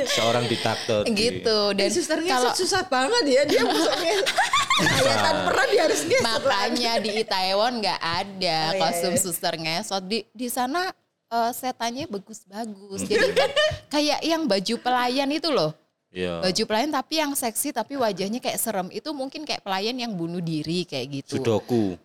[0.07, 1.01] Seorang diktator.
[1.07, 4.13] gitu dan Dan susternya kalau susah banget ya dia masuknya
[4.79, 6.23] ayatan peran dia harus geser.
[6.23, 9.21] makanya di Itaewon nggak ada Oh, iya, kostum iya.
[9.21, 10.93] suster ngesot di di sana
[11.27, 13.49] eh, setannya bagus-bagus jadi kan
[13.89, 15.73] kayak yang baju pelayan itu loh
[16.07, 16.39] Iya.
[16.39, 20.39] baju pelayan tapi yang seksi tapi wajahnya kayak serem itu mungkin kayak pelayan yang bunuh
[20.39, 21.99] diri kayak gitu Sudoku.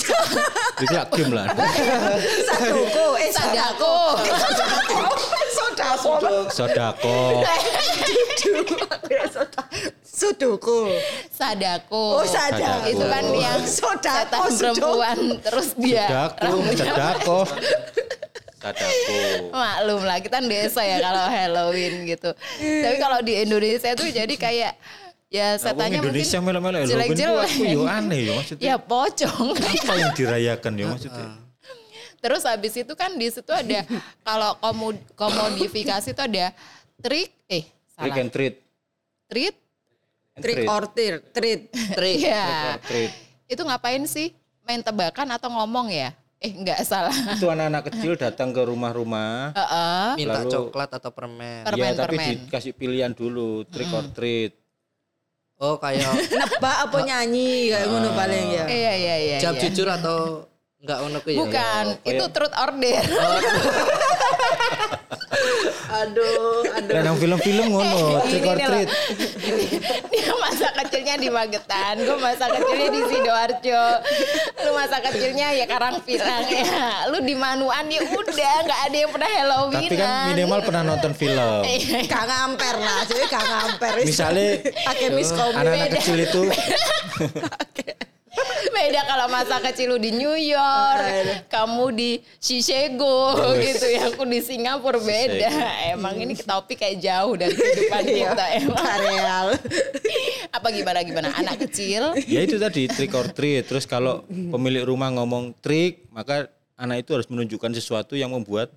[0.80, 1.46] Itu lah game lah.
[2.48, 3.94] Sadoko, eh sadako
[5.50, 6.14] Sodako.
[6.48, 7.16] Sodako.
[10.02, 10.78] Sodoko.
[11.40, 12.84] Sadako Oh, sadako.
[12.86, 16.04] itu kan yang Sodako, setan perempuan terus dia
[16.36, 17.38] rambutnya Sodako.
[18.54, 19.16] Sadako.
[19.50, 24.72] maklum lah kita desa ya kalau Halloween gitu tapi kalau di Indonesia tuh jadi kayak
[25.26, 27.48] ya Nah, setannya Indonesia mungkin melo-melo tuh jelek-jelek.
[27.48, 28.66] aku yo aneh yo maksudnya.
[28.66, 31.26] ya pocong Apa yang dirayakan ya maksudnya?
[32.20, 33.80] terus habis itu kan di situ ada
[34.20, 36.52] kalau komo- komodifikasi itu ada
[37.00, 38.54] trik eh Trick salah and treat.
[39.24, 39.54] treat
[40.40, 40.68] Trick treat.
[40.68, 41.20] or treat.
[41.32, 41.60] Treat.
[42.20, 42.44] Iya.
[42.44, 43.12] Trick or treat.
[43.46, 44.32] Itu ngapain sih?
[44.64, 46.12] Main tebakan atau ngomong ya?
[46.40, 47.12] Eh enggak salah.
[47.36, 49.52] Itu anak-anak kecil datang ke rumah-rumah.
[49.52, 50.24] Heeh.
[50.24, 51.68] Minta Lalu- coklat atau permen.
[51.68, 52.48] Per- Permen, ya, tapi permen.
[52.48, 54.56] dikasih pilihan dulu, trick or treat.
[55.60, 56.08] Oh kayak
[56.40, 58.64] Nebak apa nyanyi kayak ngono paling ya.
[58.64, 59.38] Iya iya iya.
[59.44, 59.62] jawab iya.
[59.68, 60.18] jujur atau
[60.80, 61.38] enggak ono ku ya?
[61.44, 63.04] Bukan, itu truth order.
[65.90, 67.02] Aduh, aduh.
[67.02, 68.88] Nang film-film ngono, trick or treat.
[70.10, 73.84] Dia masa kecilnya di Magetan, gue masa kecilnya di Sidoarjo.
[74.62, 77.10] Lu masa kecilnya ya Karangpilang ya.
[77.10, 79.90] Lu di Manuan ya udah nggak ada yang pernah Halloween.
[79.90, 81.60] Tapi kan minimal pernah nonton film.
[82.06, 83.92] Gak ngamper lah, jadi gak ngamper.
[84.06, 84.48] Misalnya
[84.86, 86.42] pakai miskom anak-anak kecil itu
[88.76, 94.38] Beda kalau masa kecil lu di New York, kamu di Chicago gitu ya, aku di
[94.38, 95.50] Singapura beda.
[95.90, 98.78] Emang ini topik kayak jauh dari kehidupan kita emang.
[98.78, 99.46] Kareal.
[100.56, 103.66] Apa gimana gimana anak kecil ya itu tadi trick or treat.
[103.66, 108.72] Terus kalau pemilik rumah ngomong trick, maka anak itu harus menunjukkan sesuatu yang membuat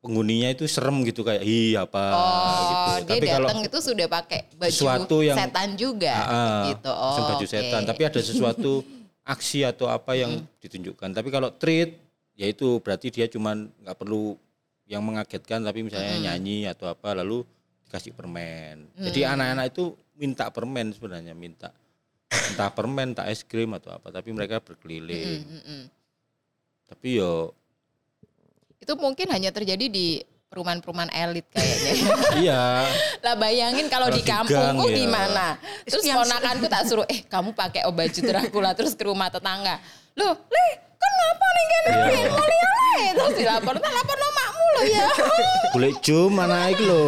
[0.00, 2.20] penghuninya itu serem gitu kayak hi apa Oh,
[2.96, 3.04] gitu.
[3.04, 6.90] dia Tapi kalau datang itu sudah pakai baju sesuatu yang setan juga ah, gitu.
[6.90, 8.80] Oh, baju setan, tapi ada sesuatu
[9.36, 11.12] aksi atau apa yang ditunjukkan.
[11.12, 12.00] Tapi kalau treat
[12.34, 14.34] ya itu berarti dia cuman nggak perlu
[14.88, 17.44] yang mengagetkan tapi misalnya nyanyi atau apa lalu
[17.86, 18.88] dikasih permen.
[18.96, 21.70] Jadi anak-anak itu minta permen sebenarnya minta
[22.30, 25.42] entah permen, entah es krim atau apa, tapi mereka berkeliling.
[25.44, 25.82] Mm-mm.
[26.86, 27.54] Tapi yo
[28.80, 31.92] Itu mungkin hanya terjadi di perumahan-perumahan elit kayaknya.
[32.42, 32.64] iya,
[33.22, 34.96] lah bayangin kalau di kampungku ya.
[35.04, 35.46] gimana?
[35.86, 39.78] Terus ponakanku tak suruh, eh kamu pakai oh, baju Dracula terus ke rumah tetangga.
[40.18, 41.82] Loh, leh kan ngapa nih kan
[42.34, 45.06] mau lihat leh terus dilapor, tak lapor makmu loh ya.
[45.76, 47.02] boleh jum anak iki lho.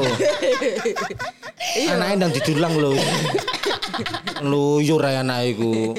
[1.91, 2.93] Anaknya ndang didulang lho.
[4.45, 5.97] Luyur ae anak iku.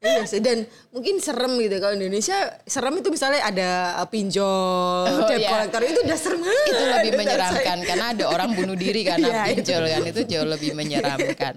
[0.00, 2.32] Iya sih dan mungkin serem gitu kalau Indonesia
[2.64, 5.52] serem itu misalnya ada uh, pinjol, Oh, debt iya.
[5.52, 6.66] collector itu udah serem banget.
[6.72, 9.60] itu lebih menyeramkan karena ada orang bunuh diri karena Iya, itu.
[9.60, 11.54] pinjol kan itu jauh lebih menyeramkan.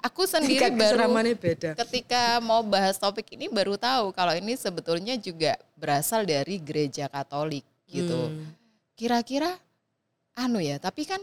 [0.00, 1.70] Aku sendiri Tingkat baru beda.
[1.84, 7.66] ketika mau bahas topik ini baru tahu kalau ini sebetulnya juga berasal dari gereja Katolik
[7.92, 8.32] gitu.
[8.32, 8.56] Hmm.
[8.96, 9.52] Kira-kira
[10.32, 11.20] anu ya, tapi kan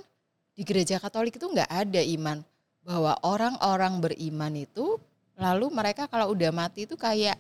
[0.54, 2.46] di gereja Katolik itu nggak ada iman
[2.86, 5.02] bahwa orang-orang beriman itu
[5.36, 7.38] lalu mereka kalau udah mati itu kayak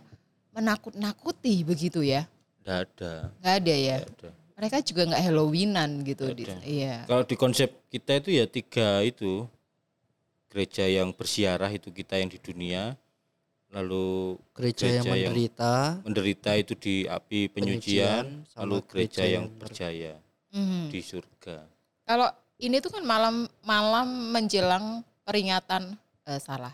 [0.51, 2.25] menakut-nakuti begitu ya.
[2.61, 3.13] Nggak ada.
[3.39, 3.97] Nggak ada ya.
[3.99, 4.31] nggak ada.
[4.53, 6.23] mereka juga nggak Halloweenan gitu.
[6.31, 6.57] di- Ada.
[6.63, 6.95] iya.
[7.03, 9.49] Kalau di konsep kita itu ya tiga itu
[10.47, 12.93] gereja yang bersiarah itu kita yang di dunia,
[13.73, 19.45] lalu Gereja, yang menderita, menderita itu di api penyucian, Penyucian, lalu gereja, gereja yang yang
[19.49, 20.13] ber- percaya
[20.53, 20.81] Mhm.
[20.93, 21.57] di surga.
[22.05, 22.29] Kalau
[22.61, 24.85] ini tuh kan malam malam menjelang
[25.25, 26.71] peringatan eh, salah.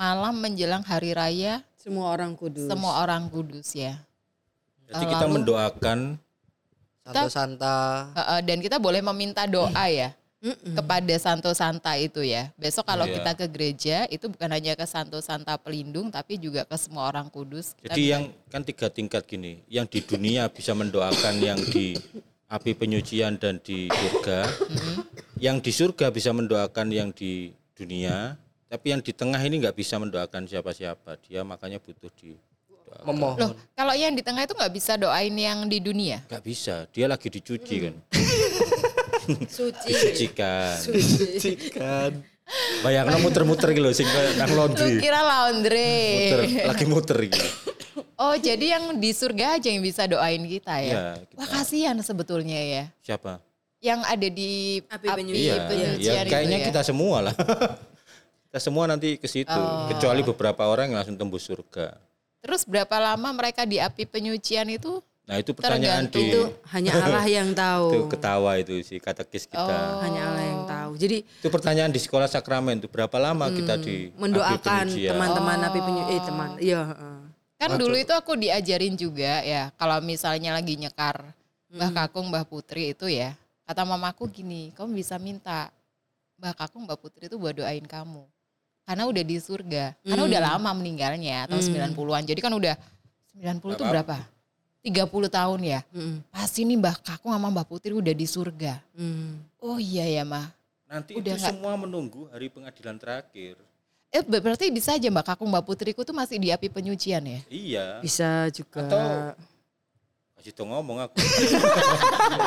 [0.00, 2.64] Malam menjelang hari raya Semua orang kudus.
[2.64, 4.00] semua orang kudus ya.
[4.88, 5.98] Jadi kita Lalu- mendoakan
[7.04, 7.76] Santo Santa,
[8.40, 10.72] dan kita boleh meminta doa ya Mm-mm.
[10.72, 12.48] kepada Santo Santa itu ya.
[12.56, 13.20] Besok kalau Iya.
[13.20, 17.28] kita ke gereja itu bukan hanya ke Santo Santa pelindung tapi juga ke semua orang
[17.28, 17.76] kudus.
[17.76, 21.92] Kita Jadi bisa- yang kan tiga tingkat gini, yang di dunia bisa mendoakan yang di
[22.48, 24.48] api penyucian dan di surga,
[25.36, 28.34] yang di surga bisa mendoakan yang di dunia,
[28.70, 31.18] tapi yang di tengah ini nggak bisa mendoakan siapa-siapa.
[31.26, 32.38] Dia makanya butuh di
[33.02, 33.34] memohon.
[33.36, 36.22] Loh, kalau yang di tengah itu nggak bisa doain yang di dunia?
[36.24, 36.86] nggak bisa.
[36.88, 37.94] Dia lagi dicuci kan,
[39.50, 39.90] Suci.
[39.90, 40.78] disucikan.
[40.78, 41.52] Suci.
[41.70, 42.14] kan.
[42.82, 44.98] Bayangno muter-muter gitu sing kayak nang Lu laundry.
[44.98, 45.94] kira laundry.
[46.14, 47.46] Muter, lagi muter gitu.
[48.20, 50.92] Oh, jadi yang di surga aja yang bisa doain kita ya?
[50.92, 52.84] Iya, kita- Wah, kasihan sebetulnya ya.
[53.00, 53.40] Siapa?
[53.80, 54.50] Yang ada di
[54.84, 55.40] Api api, penyucian.
[55.40, 56.66] Iya, penyucian ya, itu kayaknya ya.
[56.68, 57.34] kita semua lah.
[58.50, 59.86] kita semua nanti ke situ, Oh.
[59.86, 61.94] kecuali beberapa orang yang langsung tembus surga.
[62.42, 64.98] Terus berapa lama mereka di api penyucian itu?
[65.22, 66.18] Nah itu pertanyaan Tergantung.
[66.18, 66.42] di Itu
[66.74, 67.86] hanya Allah yang tahu.
[67.86, 69.62] itu ketawa itu si katekis kita.
[69.62, 70.02] Oh.
[70.02, 70.90] Hanya Allah yang tahu.
[70.98, 76.02] Jadi Itu pertanyaan di sekolah sakramen itu berapa lama kita di mendoakan teman-teman api penyu
[76.10, 76.50] eh teman.
[76.58, 77.18] Iya, heeh.
[77.54, 81.22] Kan dulu itu aku diajarin juga ya, kalau misalnya lagi nyekar
[81.70, 85.70] Mbah Kakung, Mbah Putri itu ya, kata mamaku gini, kamu bisa minta
[86.34, 88.26] Mbah Kakung, Mbah Putri itu buat doain kamu.
[88.90, 89.94] Karena udah di surga.
[90.02, 91.62] Karena udah lama meninggalnya, tahun
[91.94, 92.22] 90-an.
[92.26, 92.74] Jadi kan udah
[93.38, 94.16] 90 itu berapa?
[94.82, 95.80] 30 tahun ya.
[95.94, 96.26] Mm-mm.
[96.26, 98.82] Pasti nih Mbah Kakung sama Mbah Putri udah di surga.
[98.98, 99.62] Mm.
[99.62, 100.50] Oh iya ya mah.
[100.90, 103.54] Nanti Udah itu nggak- semua menunggu hari pengadilan terakhir.
[104.10, 107.40] Eh ber- berarti bisa aja Mbak Kakung, Mbak Putriku tuh masih di api penyucian ya?
[107.46, 107.86] Iya.
[108.02, 108.82] Bisa juga.
[108.82, 109.38] Atau-
[110.34, 111.14] Kasih tau ngomong aku.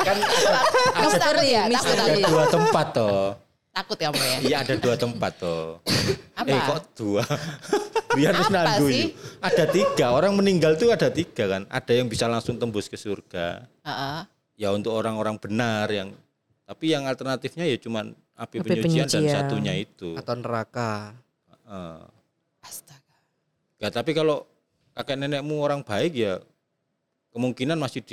[0.04, 0.16] kan
[0.92, 1.62] takut ya?
[1.72, 3.30] Takut, ada dua tempat toh.
[3.74, 4.36] Takut kamu ya?
[4.38, 5.82] Iya ada dua tempat toh.
[6.38, 6.46] Apa?
[6.46, 7.22] Eh kok dua?
[8.16, 9.10] Biar terus Apa nanggu sih?
[9.10, 9.42] yuk.
[9.42, 11.62] Ada tiga orang meninggal tuh ada tiga kan.
[11.66, 13.66] Ada yang bisa langsung tembus ke surga.
[13.82, 14.20] Heeh.
[14.54, 16.14] Ya untuk orang-orang benar yang
[16.64, 19.42] tapi yang alternatifnya ya cuman api, Api penyucian, dan penyucian.
[19.42, 20.14] satunya itu.
[20.14, 21.10] Atau neraka.
[21.50, 21.98] Heeh.
[22.62, 23.16] Astaga.
[23.82, 24.46] Ya tapi kalau
[24.94, 26.38] kakek nenekmu orang baik ya
[27.34, 28.06] kemungkinan masih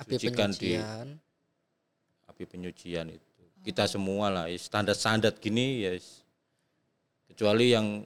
[0.00, 1.06] Api disucikan di penyucian.
[2.24, 3.33] api penyucian itu.
[3.64, 6.20] Kita semua lah standar-standar gini ya s-
[7.26, 8.04] kecuali yang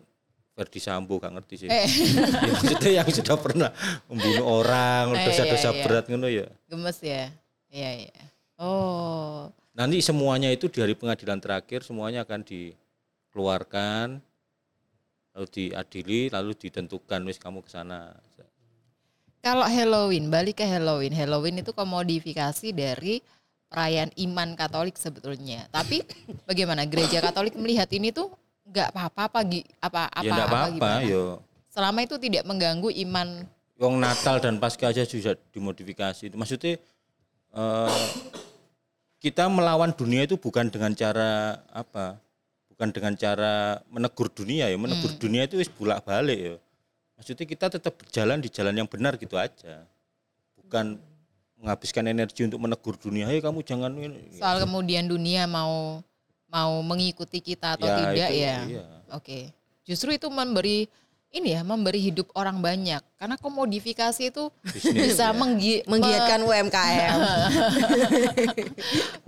[0.54, 1.68] Verdi Sambo gak ngerti sih.
[1.68, 1.86] Eh,
[2.46, 3.70] Ya, maksudnya yang sudah pernah
[4.06, 5.82] membunuh orang, Eh, dosa-dosa iya, iya.
[5.82, 6.46] berat ngono ya.
[6.66, 7.24] gemes ya?
[7.68, 8.22] Iya, iya.
[8.58, 14.18] Oh, Nanti semuanya itu di hari pengadilan terakhir semuanya akan dikeluarkan
[15.30, 18.10] lalu diadili lalu ditentukan wis kamu ke sana.
[19.38, 21.14] kalau Halloween, balik ke Halloween.
[21.14, 23.22] Halloween itu komodifikasi dari
[23.68, 25.68] perayaan iman Katolik sebetulnya.
[25.70, 26.04] Tapi
[26.48, 28.32] bagaimana gereja Katolik melihat ini tuh
[28.68, 29.40] nggak apa-apa apa
[29.80, 31.00] apa apa ya enggak apa apa-apa gimana?
[31.08, 31.24] yo.
[31.72, 33.46] Selama itu tidak mengganggu iman
[33.78, 36.34] Wong Natal dan Paskah aja sudah dimodifikasi.
[36.34, 36.82] Maksudnya
[37.54, 38.02] eh,
[39.22, 42.18] kita melawan dunia itu bukan dengan cara apa?
[42.74, 44.74] Bukan dengan cara menegur dunia ya.
[44.74, 46.54] Menegur dunia itu wis bolak-balik ya.
[47.18, 49.86] Maksudnya kita tetap berjalan di jalan yang benar gitu aja.
[50.58, 50.98] Bukan
[51.58, 53.26] menghabiskan energi untuk menegur dunia.
[53.26, 54.32] Hei kamu jangan ini.
[54.32, 56.00] soal kemudian dunia mau
[56.48, 58.56] mau mengikuti kita atau Ya, tidak itu, ya.
[58.64, 58.82] iya.
[59.10, 59.52] Oke.
[59.84, 60.86] Justru itu memberi
[61.28, 62.98] ini ya, memberi hidup orang banyak.
[63.18, 65.30] Karena komodifikasi itu Bisnis, bisa ya.
[65.30, 67.16] menggi- menggiatkan UMKM.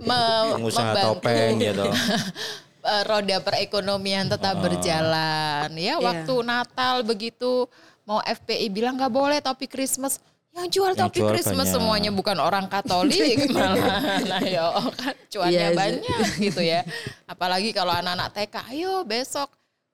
[0.01, 1.93] me- pengusaha membantu, topeng ya toh.
[2.89, 4.59] eh, roda perekonomian tetap Ah.
[4.59, 5.67] berjalan.
[5.75, 5.95] Ya, Iya.
[5.99, 7.67] waktu Natal begitu
[8.01, 10.17] mau FPI bilang nggak boleh topi Christmas.
[10.51, 11.73] Yang jual Yang topi jual Christmas banyak.
[11.73, 14.19] semuanya bukan orang Katolik malah.
[14.27, 15.77] Nah, ya kan cuannya Iya sih.
[15.79, 16.81] banyak gitu ya.
[17.23, 19.47] Apalagi kalau anak-anak TK, ayo besok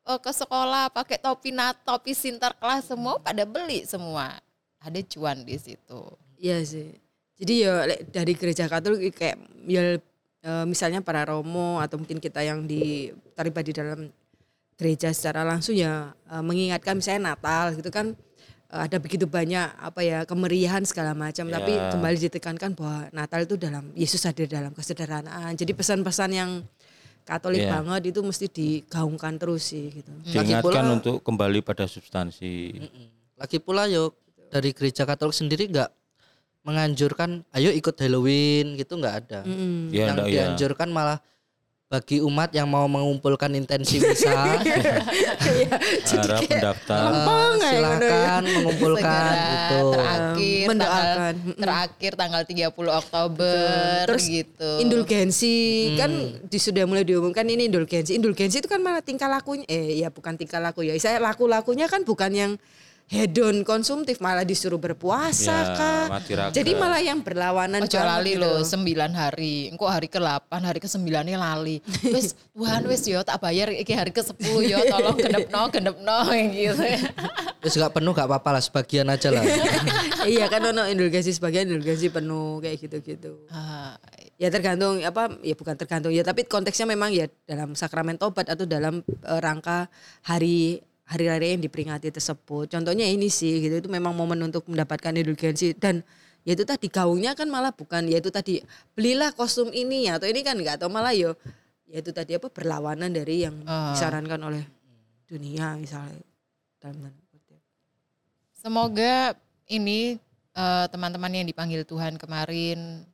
[0.03, 4.33] eh, ke sekolah pakai topi nat, topi Sinterklas semua pada beli semua.
[4.81, 6.01] Ada cuan di situ.
[6.37, 6.89] Iya sih.
[7.37, 10.01] Jadi ya dari gereja Katolik kayak ya
[10.41, 14.09] eh, misalnya para romo atau mungkin kita yang di terlibat di dalam
[14.73, 18.17] gereja secara langsung ya eh, mengingatkan misalnya Natal gitu kan
[18.67, 21.87] ada begitu banyak apa ya kemeriahan segala macam tapi Ya.
[21.87, 25.55] kembali ditekankan bahwa Natal itu dalam Yesus hadir dalam kesederhanaan.
[25.55, 26.51] Jadi pesan-pesan yang
[27.23, 27.75] Katolik Ya.
[27.75, 30.11] banget itu mesti digaungkan terus sih gitu.
[30.23, 32.79] Diingatkan pula- untuk kembali pada substansi.
[33.35, 34.15] Lagi pula yo
[34.47, 35.91] dari gereja Katolik sendiri nggak
[36.63, 39.39] menganjurkan ayo ikut Halloween gitu nggak ada.
[39.43, 39.91] Mm-mm.
[39.91, 40.31] Ya, yang enggak, ya.
[40.51, 41.19] dianjurkan malah
[41.87, 44.59] bagi umat yang mau mengumpulkan intensi mendaftar.
[46.99, 49.79] eh, Gampang ya, silakan mengumpulkan gitu.
[49.95, 50.99] terakhir Mendoakan.
[50.99, 54.71] tanggal terakhir tanggal 30 Oktober Terus gitu.
[54.83, 55.55] Indulgensi
[55.95, 56.11] kan
[56.43, 58.19] di, sudah mulai diumumkan ini indulgensi.
[58.19, 60.91] Indulgensi itu kan malah tingkah lakunya eh ya bukan tingkah laku ya.
[60.99, 62.51] Saya laku-lakunya kan bukan yang
[63.07, 66.05] hedon konsumtif malah disuruh berpuasa Ya, kah.
[66.51, 68.83] Jadi malah yang berlawanan Ojo lali gitu loh, 9
[69.15, 69.71] hari.
[69.71, 71.79] Engko hari ke-8, hari ke-9 nya lali.
[72.03, 76.17] Wis Tuhan wis yo tak bayar iki hari ke-10 yo tolong genepno genepno
[76.55, 76.83] gitu.
[77.63, 79.43] Terus nggak penuh nggak apa-apa lah sebagian aja lah.
[80.27, 83.47] iya kan ono indulgensi sebagian indulgensi penuh kayak gitu-gitu.
[83.49, 83.95] Ah,
[84.37, 88.69] Ya tergantung apa ya bukan tergantung ya tapi konteksnya memang ya dalam sakramen tobat atau
[88.69, 89.89] dalam eh, rangka
[90.21, 92.67] hari hari-hari yang diperingati tersebut.
[92.67, 96.03] Contohnya ini sih gitu itu memang momen untuk mendapatkan indulgensi dan
[96.43, 98.59] ya itu tadi gaungnya kan malah bukan ya itu tadi
[98.91, 101.31] belilah kostum ini ya atau ini kan enggak atau malah yo
[101.87, 103.95] ya itu tadi apa berlawanan dari yang Ah.
[103.95, 104.63] disarankan oleh
[105.25, 106.19] dunia misalnya
[106.79, 107.11] dalam.
[108.57, 109.31] Semoga
[109.65, 110.17] ini
[110.51, 113.05] eh, teman-teman yang dipanggil Tuhan kemarin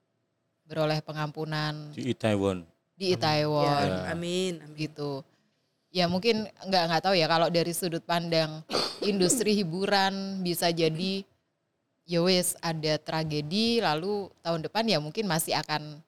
[0.64, 2.64] beroleh pengampunan Di Itaewon.
[2.96, 4.78] di Itaewon Ya, amin, amin.
[4.80, 5.22] gitu.
[5.94, 8.66] Ya mungkin nggak nggak tahu ya kalau dari sudut pandang
[9.06, 11.22] industri hiburan bisa jadi
[12.04, 16.02] ya wes ada tragedi lalu tahun depan ya mungkin masih akan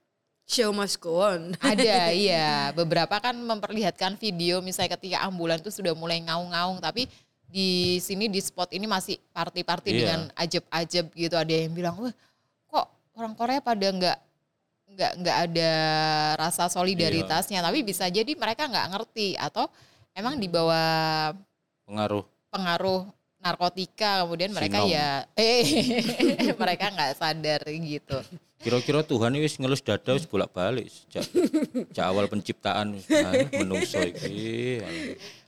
[0.45, 1.57] Show must go on.
[1.65, 7.09] ada iya beberapa kan memperlihatkan video misalnya ketika ambulan tuh sudah mulai ngaung-ngaung tapi
[7.49, 9.97] di sini di spot ini masih party-party Iya.
[10.01, 12.13] dengan ajeb-ajeb gitu ada yang bilang wah
[12.69, 12.85] kok
[13.17, 14.17] orang Korea pada nggak
[14.95, 15.71] nggak nggak ada
[16.39, 19.67] rasa solidaritasnya tapi bisa jadi mereka nggak ngerti atau
[20.11, 21.35] emang di bawah
[21.83, 22.23] Pengaruh.
[22.49, 23.03] pengaruh
[23.37, 24.89] narkotika kemudian mereka Sinom.
[24.89, 25.61] ya eh
[26.55, 28.17] mereka nggak sadar gitu
[28.55, 31.27] Kira-kira Tuhan ini wis ngelus dada wis bolak-balik sejak,
[31.91, 34.81] sejak awal penciptaan nah, menungso iki.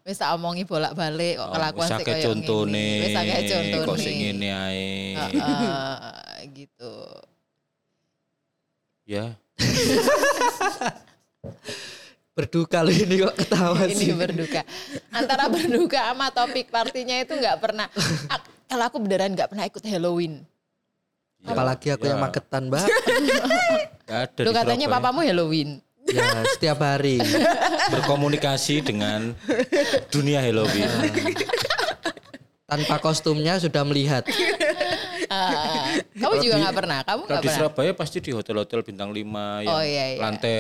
[0.06, 2.78] wis tak omongi bolak-balik kok Oh, kelakuan kayak contone.
[2.78, 3.02] ngene.
[3.02, 3.86] Wis akeh contone.
[3.90, 4.92] Kok sing ngene ae.
[5.18, 5.98] Heeh,
[6.54, 6.94] gitu.
[9.08, 9.40] Ya.
[12.38, 14.14] Berduka loh ini kok ketawa Ini sih.
[14.14, 14.62] berduka.
[15.10, 17.90] Antara berduka sama topik partinya itu nggak pernah.
[18.30, 20.46] Ah, Kalau aku beneran nggak pernah ikut Halloween.
[21.40, 22.26] Ya, Apalagi aku yang ya.
[22.28, 22.86] magetan, Mbak.
[24.06, 25.02] Nggak ada Lu katanya Surabaya.
[25.02, 25.70] papamu Halloween.
[26.06, 27.18] ya, setiap hari.
[27.96, 29.34] berkomunikasi dengan
[30.08, 30.92] dunia Halloween.
[32.64, 34.28] Tanpa kostumnya sudah melihat.
[36.22, 37.00] Kamu juga nggak pernah.
[37.02, 37.60] Kamu Kalau nggak di pernah.
[37.64, 39.20] Surabaya pasti di hotel-hotel bintang 5
[39.64, 40.20] yang Oh, iya, iya.
[40.20, 40.60] lantai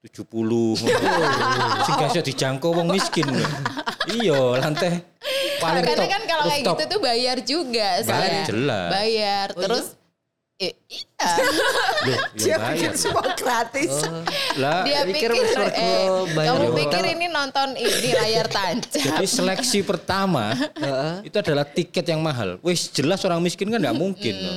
[0.00, 0.80] 70.
[1.84, 3.28] Sing gak iso dijangkau wong miskin.
[4.08, 5.04] Iya, lantai
[5.60, 6.08] paling Karena top.
[6.08, 8.42] kan kalau kayak gitu tuh bayar juga saya.
[8.42, 8.88] jelas.
[8.90, 9.46] Bayar.
[9.52, 9.86] Oh, Terus
[10.60, 11.24] eh, iya.
[12.04, 12.92] Loh, ya bayar.
[12.92, 14.04] semua gratis.
[14.60, 19.00] Lah, Dia pikir pikir, eh, kamu di pikir ini nonton ini layar tancap.
[19.00, 20.52] jadi seleksi pertama
[21.24, 22.60] itu adalah tiket yang mahal.
[22.60, 24.34] Wis jelas orang miskin kan nggak mungkin.
[24.36, 24.56] loh.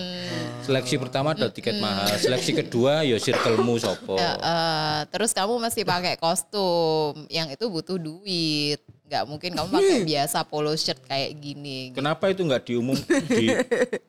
[0.64, 2.08] Seleksi pertama adalah tiket mahal.
[2.16, 4.16] Seleksi kedua ya circlemu sopo.
[4.20, 8.80] Eh, terus kamu mesti pakai kostum yang itu butuh duit
[9.14, 12.98] nggak mungkin kamu pakai biasa polo shirt kayak gini Kenapa itu nggak diumum
[13.30, 13.54] di-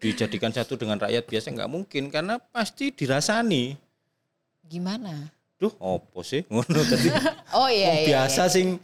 [0.00, 3.76] dijadikan satu dengan rakyat biasa nggak mungkin karena pasti dirasani.
[4.64, 5.28] gimana
[5.60, 6.42] Duh, opo sih?
[6.52, 7.08] Ngono tadi.
[7.60, 8.80] oh iya iya biasa sing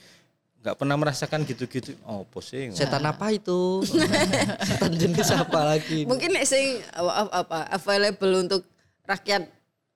[0.61, 1.96] nggak pernah merasakan gitu-gitu.
[2.04, 2.68] Opo sih?
[2.76, 3.80] Setan apa itu?
[4.68, 6.04] Setan jenis apa lagi?
[6.04, 8.62] Mungkin nek sing apa, apa available untuk
[9.09, 9.48] rakyat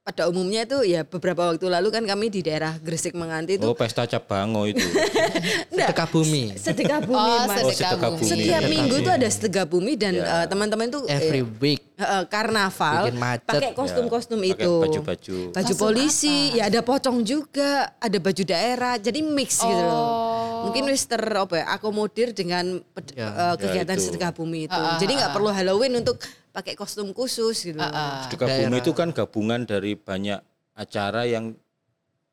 [0.04, 3.72] pada umumnya itu ya beberapa waktu lalu kan kami di daerah Gresik Menganti itu Oh,
[3.72, 4.84] pesta cabango itu.
[5.72, 6.44] Sedekah bumi.
[6.54, 7.56] sedekah bumi oh Mas.
[7.64, 8.20] sedekah sedekah bumi.
[8.22, 9.00] Setiap Sedekah minggu bumi.
[9.00, 11.80] itu ada sedekah bumi dan eh, teman-teman tuh eh, Every week.
[11.96, 13.48] eh, eh, karnaval Bikin macet.
[13.48, 14.72] pakai kostum-kostum Ya, itu.
[14.76, 15.36] pakai baju-baju.
[15.50, 19.96] Baju polisi, ya ada pocong juga, ada baju daerah, jadi mix gitu loh.
[19.96, 20.62] Oh.
[20.68, 24.04] Mungkin wis ter apa ya, akomodir dengan ped- Ya, eh, kegiatan itu.
[24.04, 24.80] sedekah bumi itu.
[25.00, 26.20] Jadi nggak perlu Halloween untuk
[26.54, 27.82] pakai kostum khusus gitu.
[27.82, 30.38] Sedekah bumi itu kan gabungan dari banyak
[30.78, 31.58] acara yang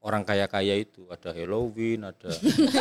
[0.06, 1.10] orang kaya-kaya itu.
[1.10, 2.30] Ada Halloween, ada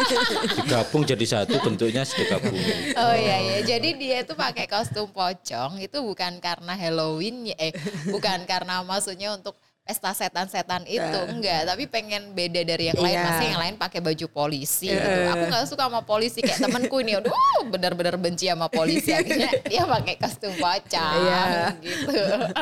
[0.60, 2.92] digabung jadi satu bentuknya sedekah bumi.
[2.92, 5.80] Oh iya iya, jadi dia itu pakai kostum pocong.
[5.80, 7.72] Itu bukan karena Halloween ya, eh
[8.12, 9.56] bukan karena maksudnya untuk
[9.90, 13.18] pesta setan-setan itu enggak, tapi pengen beda dari yang lain.
[13.18, 13.26] Iya.
[13.26, 15.10] Masih yang lain pakai baju polisi gitu.
[15.34, 17.34] Aku nggak suka sama polisi kayak temanku ini, aduh
[17.66, 21.42] benar-benar benci sama polisi akhirnya dia pakai kostum pocong Iya.
[21.82, 22.14] gitu.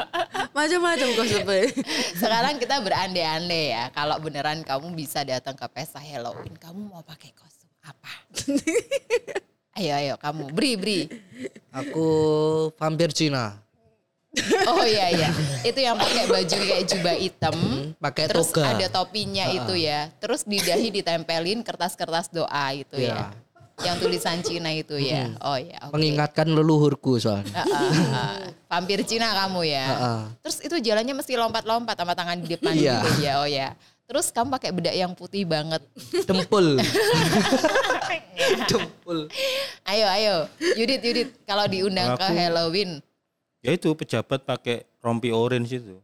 [0.57, 1.69] Macam-macam kostumnya.
[2.17, 7.37] Sekarang kita berandai-andai ya, kalau beneran kamu bisa datang ke pesta Halloween, kamu mau pakai
[7.37, 8.13] kostum apa?
[9.79, 11.01] ayo ayo kamu, Bri Bri.
[11.77, 12.09] Aku
[12.81, 13.68] vampir Cina.
[14.67, 15.29] Oh iya iya.
[15.61, 17.57] Itu yang pakai baju kayak jubah hitam.
[17.97, 18.71] pakai Terus toga.
[18.71, 20.09] ada topinya itu ya.
[20.17, 23.33] Terus di dahi ditempelin kertas-kertas doa itu ya.
[23.79, 25.31] Yang tulisan Cina itu ya.
[25.39, 25.79] Oh ya.
[25.87, 25.95] oke.
[25.95, 27.47] Mengingatkan leluhurku soalnya.
[27.55, 27.71] Ah,
[28.11, 28.39] ah.
[28.67, 29.87] Vampir Cina kamu ya.
[29.87, 30.23] Ah, ah.
[30.43, 32.99] Terus itu jalannya mesti lompat-lompat sama tangan di depan Iya.
[33.07, 33.33] gitu ya.
[33.39, 33.69] Oh ya.
[34.09, 35.85] Terus kamu pakai bedak yang putih banget.
[36.25, 36.81] Dempul.
[38.69, 39.29] Dempul.
[39.85, 40.37] Ayo ayo.
[40.75, 42.99] Yudit Yudit kalau diundang ke Aku- Halloween.
[43.59, 45.99] Ya itu pejabat pakai rompi orange itu.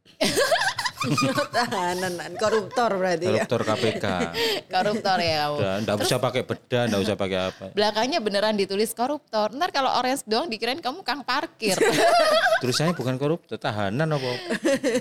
[1.52, 3.44] Tahanan koruptor berarti ya.
[3.44, 4.06] Koruptor KPK.
[4.74, 5.56] Koruptor ya kamu.
[5.60, 7.64] Udah, enggak usah pakai bedah, enggak usah pakai apa.
[7.76, 9.52] Belakangnya beneran ditulis koruptor.
[9.52, 11.76] Ntar kalau orange doang dikirain kamu kang parkir.
[12.64, 14.32] Tulisannya bukan koruptor, tahanan apa?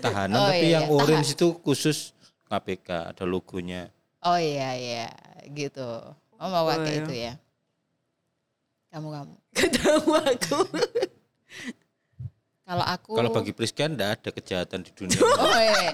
[0.04, 0.94] Tahanan, Oh, tapi iya, yang iya.
[0.94, 2.12] orange itu khusus
[2.46, 3.90] KPK, ada logonya.
[4.24, 5.08] oh iya iya
[5.52, 5.88] gitu.
[6.38, 7.02] Oh mau pakai iya.
[7.02, 7.34] itu ya.
[8.92, 9.34] Kamu kamu.
[9.56, 10.60] Ketemu aku.
[12.64, 15.20] Kalau aku Kalau bagi Priska enggak ada kejahatan di dunia.
[15.44, 15.92] Oh iya.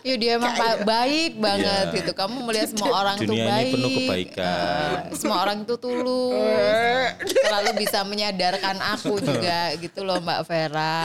[0.00, 1.96] Ya dia emang ba- baik banget Iya.
[2.00, 2.10] gitu.
[2.16, 3.72] Kamu melihat semua orang tuh Dunia ini baik.
[3.76, 4.48] penuh kebaikan.
[4.48, 7.12] Eh, semua orang itu tulus.
[7.44, 10.96] Selalu bisa menyadarkan aku juga gitu loh Mbak Vera.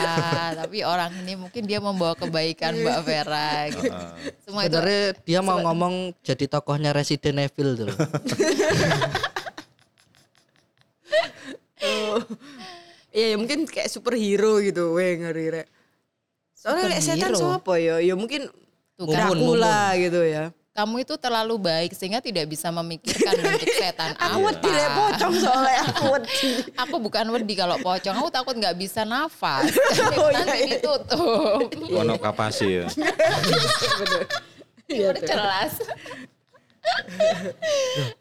[0.55, 3.91] Tapi orang ini mungkin dia membawa kebaikan Mbak Vera gitu.
[4.39, 5.93] Semua itu Sebenarnya dia mau ngomong
[6.23, 7.91] jadi tokohnya Resident Evil tuh.
[13.13, 15.67] Iya ya mungkin kayak superhero gitu, weh ngeri rek.
[16.51, 18.01] Soalnya kayak setan siapa ya?
[18.01, 18.49] Ya mungkin
[18.93, 19.29] Tuh kan.
[19.29, 20.49] Dracula gitu ya.
[20.73, 24.49] kamu itu terlalu baik sehingga tidak bisa memikirkan bentuk setan Aku apa.
[24.49, 26.49] wedi lek pocong soalnya aku wedi.
[26.81, 29.69] Aku bukan wedi kalau pocong, aku takut nggak bisa nafas.
[30.17, 30.67] Oh, iya, Nanti iya.
[30.73, 31.69] ditutup.
[31.93, 32.87] Ono kapase ya.
[34.89, 35.73] Iya Udah jelas.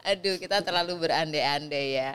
[0.04, 2.12] Aduh, kita terlalu berandai-andai ya.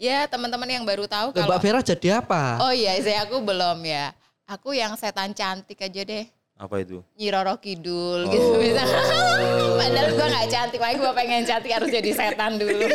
[0.00, 2.56] Ya, teman-teman yang baru tahu kalau Mbak Vera jadi apa?
[2.64, 4.16] Oh iya, saya aku belum ya.
[4.48, 6.24] Aku yang setan cantik aja deh.
[6.56, 7.04] Apa itu?
[7.20, 8.96] Nyi Roro Kidul gitu misalnya.
[9.80, 12.80] Padahal gua nggak cantik, makanya gua pengen cantik harus jadi setan dulu.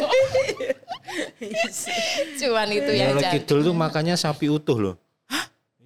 [2.42, 3.46] Cuman itu yang Kalau cantik.
[3.46, 4.96] kidul tuh makannya sapi utuh loh.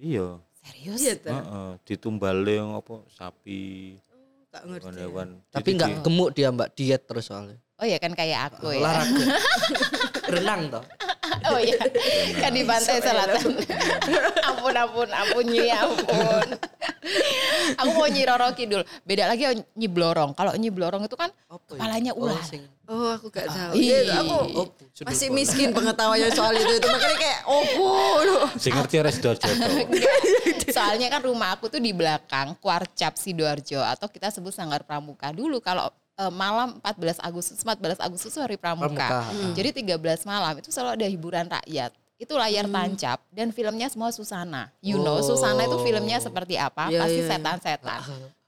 [0.00, 0.40] Iya.
[0.64, 1.04] Serius?
[1.04, 1.30] Iya ta.
[1.36, 3.92] Heeh, ditumbale yang apa sapi,
[4.48, 4.88] Gak ngerti.
[4.88, 5.28] hewan-hewan.
[5.52, 7.60] Tapi Jadi nggak gemuk dia Mbak, diet terus soalnya.
[7.80, 8.84] Oh ya kan kayak aku ya.
[8.84, 9.24] Olahraga.
[10.36, 10.84] Renang toh.
[11.46, 11.78] Oh iya,
[12.36, 13.58] kan di pantai selatan.
[14.42, 16.46] ampun, ampun, ampun Nyi, ampun.
[17.76, 18.82] aku mau Nyi Roro Kidul.
[19.02, 20.32] Beda lagi Nyi Blorong.
[20.32, 21.56] Kalau Nyi Blorong itu kan ya?
[21.70, 22.42] kepalanya Oh, ular.
[22.42, 23.78] sing- Oh aku gak tahu.
[23.78, 24.02] Ih.
[24.02, 27.86] Iya, aku Oh, sudut masih miskin pengetahuannya soal itu itu makanya kayak opo.
[28.56, 29.46] Sing ngerti res Sidoarjo.
[30.70, 35.58] Soalnya kan rumah aku tuh di belakang Kuarcap Sidoarjo atau kita sebut Sanggar Pramuka dulu
[35.58, 35.86] kalau
[36.20, 38.92] eh, malam 14 Agustus 14 Agustus itu hari Pramuka.
[38.92, 39.32] Pramuka.
[39.32, 39.52] Hmm.
[39.56, 41.90] Jadi 13 malam itu selalu ada hiburan rakyat.
[42.20, 44.68] Itu layar tancap dan filmnya semua Susana.
[44.84, 46.92] You know Susana itu filmnya seperti apa?
[46.92, 47.30] Iya, Pasti iya, iya.
[47.32, 48.00] setan-setan.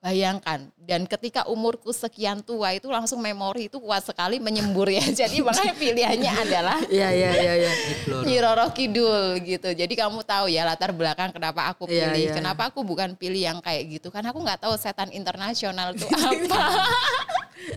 [0.02, 5.00] Bayangkan dan ketika umurku sekian tua itu langsung memori itu kuat sekali menyembur ya.
[5.24, 7.72] Jadi makanya pilihannya adalah Iya iya iya iya.
[8.28, 9.72] Nyi Roro Kidul gitu.
[9.72, 12.28] Jadi kamu tahu ya latar belakang kenapa aku Iya, pilih.
[12.28, 12.32] iya.
[12.36, 14.12] Kenapa aku bukan pilih yang kayak gitu.
[14.12, 16.60] Karena aku nggak tahu setan internasional itu apa.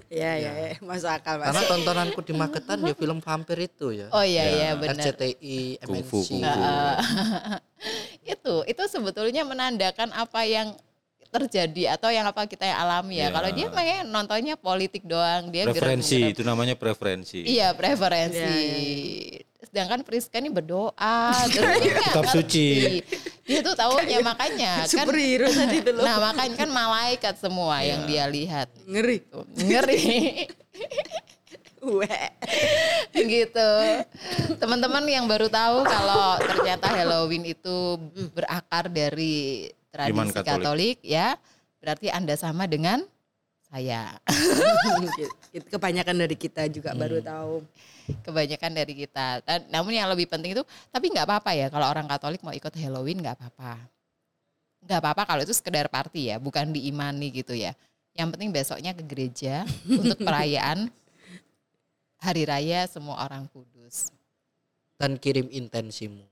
[0.08, 0.70] Iya iya iya.
[0.80, 1.70] Masuk akal Karena masuk.
[1.70, 4.08] tontonanku di Magetan ya film vampir itu ya.
[4.10, 4.98] Oh iya iya Ya, benar.
[5.00, 6.30] RCTI, Kungfu, MNC.
[6.32, 6.60] kungfu.
[8.34, 10.74] itu itu sebetulnya menandakan apa yang
[11.30, 13.28] terjadi atau yang apa kita yang alami ya.
[13.28, 13.30] Ya.
[13.30, 16.34] Kalau dia makanya nontonnya politik doang, dia Preferensi, gerak-gerak.
[16.34, 17.40] itu namanya preferensi.
[17.44, 18.40] Iya preferensi.
[18.40, 22.70] Iya, Sedangkan Priska ini berdoa, terus dia nggak Kitab suci.
[23.46, 24.90] Dia tuh taunya makanya kan.
[24.90, 26.02] Superhero tadi itu loh.
[26.06, 28.70] Nah makanya kan malaikat semua yang dia lihat.
[28.86, 29.18] Ngeri.
[29.26, 30.04] Tuh, Ngeri.
[31.86, 32.30] Weh.
[33.14, 33.72] gitu.
[34.58, 38.02] Teman-teman yang baru tahu kalau ternyata Halloween itu
[38.34, 40.50] berakar dari tradisi Iman Katolik.
[40.50, 40.98] Katolik.
[41.06, 41.38] ya.
[41.78, 43.06] Berarti Anda sama dengan
[43.70, 44.18] saya.
[45.54, 47.62] Itu kebanyakan dari kita juga baru tahu.
[48.22, 49.42] Kebanyakan dari kita.
[49.42, 52.74] Dan- Namun yang lebih penting itu tapi nggak apa-apa ya kalau orang Katolik mau ikut
[52.74, 53.80] Halloween nggak apa-apa.
[54.86, 57.74] Nggak apa-apa kalau itu sekedar party ya, bukan diimani gitu ya.
[58.14, 59.66] Yang penting besoknya ke gereja
[60.02, 60.88] untuk perayaan
[62.18, 64.10] hari raya semua orang kudus.
[64.96, 66.24] Dan kirim intensimu.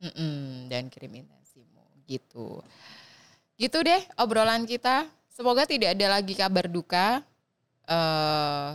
[0.00, 2.60] Mm-mm, dan kirim intensimu gitu.
[3.56, 5.08] Gitu deh obrolan kita.
[5.28, 7.20] Semoga tidak ada lagi kabar duka.
[7.86, 8.68] eh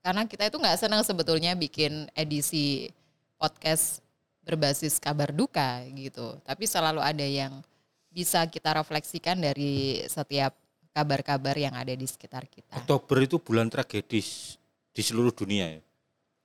[0.00, 2.88] karena kita itu nggak senang sebetulnya bikin edisi
[3.34, 4.00] podcast
[4.42, 6.40] berbasis kabar duka gitu.
[6.42, 7.60] Tapi selalu ada yang
[8.08, 10.56] bisa kita refleksikan dari setiap
[10.90, 12.74] kabar-kabar yang ada di sekitar kita.
[12.74, 14.56] Oktober itu bulan tragedis
[14.90, 15.80] di seluruh dunia ya.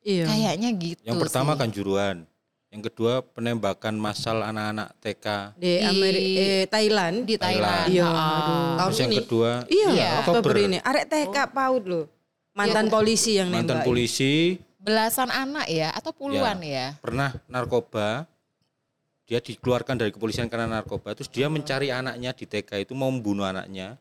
[0.03, 0.25] Iya.
[0.27, 1.01] Kayaknya gitu.
[1.01, 1.59] Yang pertama sih.
[1.63, 2.17] Kanjuruhan,
[2.69, 5.25] yang kedua penembakan massal anak-anak TK.
[5.55, 7.15] Di, Di- Ameri- eh, Thailand.
[7.23, 7.87] Di Thailand.
[7.87, 8.11] Iya, Ah.
[8.11, 8.59] aduh.
[8.75, 10.09] Tahun Terus yang ini kedua Iya, Iya.
[10.19, 10.55] Oktober Oktober.
[10.59, 10.77] ini.
[10.83, 12.05] Arek TK PAUD loh.
[12.53, 12.93] Mantan Iya.
[12.93, 13.87] polisi yang mantan nembak.
[13.87, 14.33] polisi
[14.77, 16.93] Belasan anak ya atau puluhan ya?
[16.99, 18.27] pernah narkoba.
[19.23, 21.15] Dia dikeluarkan dari kepolisian karena narkoba.
[21.15, 23.95] Terus dia mencari anaknya di TK itu mau membunuh anaknya.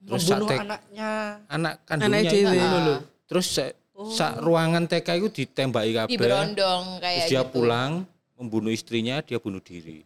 [0.00, 1.10] Terus membunuh saat TK anaknya.
[1.46, 3.00] anak kandungnya Anak itu loh.
[3.28, 3.74] Terus sa-
[4.10, 6.16] sa- ruangan TK itu ditembaki Di kabeh.
[6.18, 7.52] berondong kayak Terus dia gitu.
[7.52, 7.92] pulang
[8.34, 10.02] membunuh istrinya, dia bunuh diri.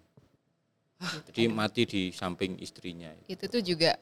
[1.30, 3.14] Jadi mati di samping istrinya.
[3.24, 3.94] Itu tuh juga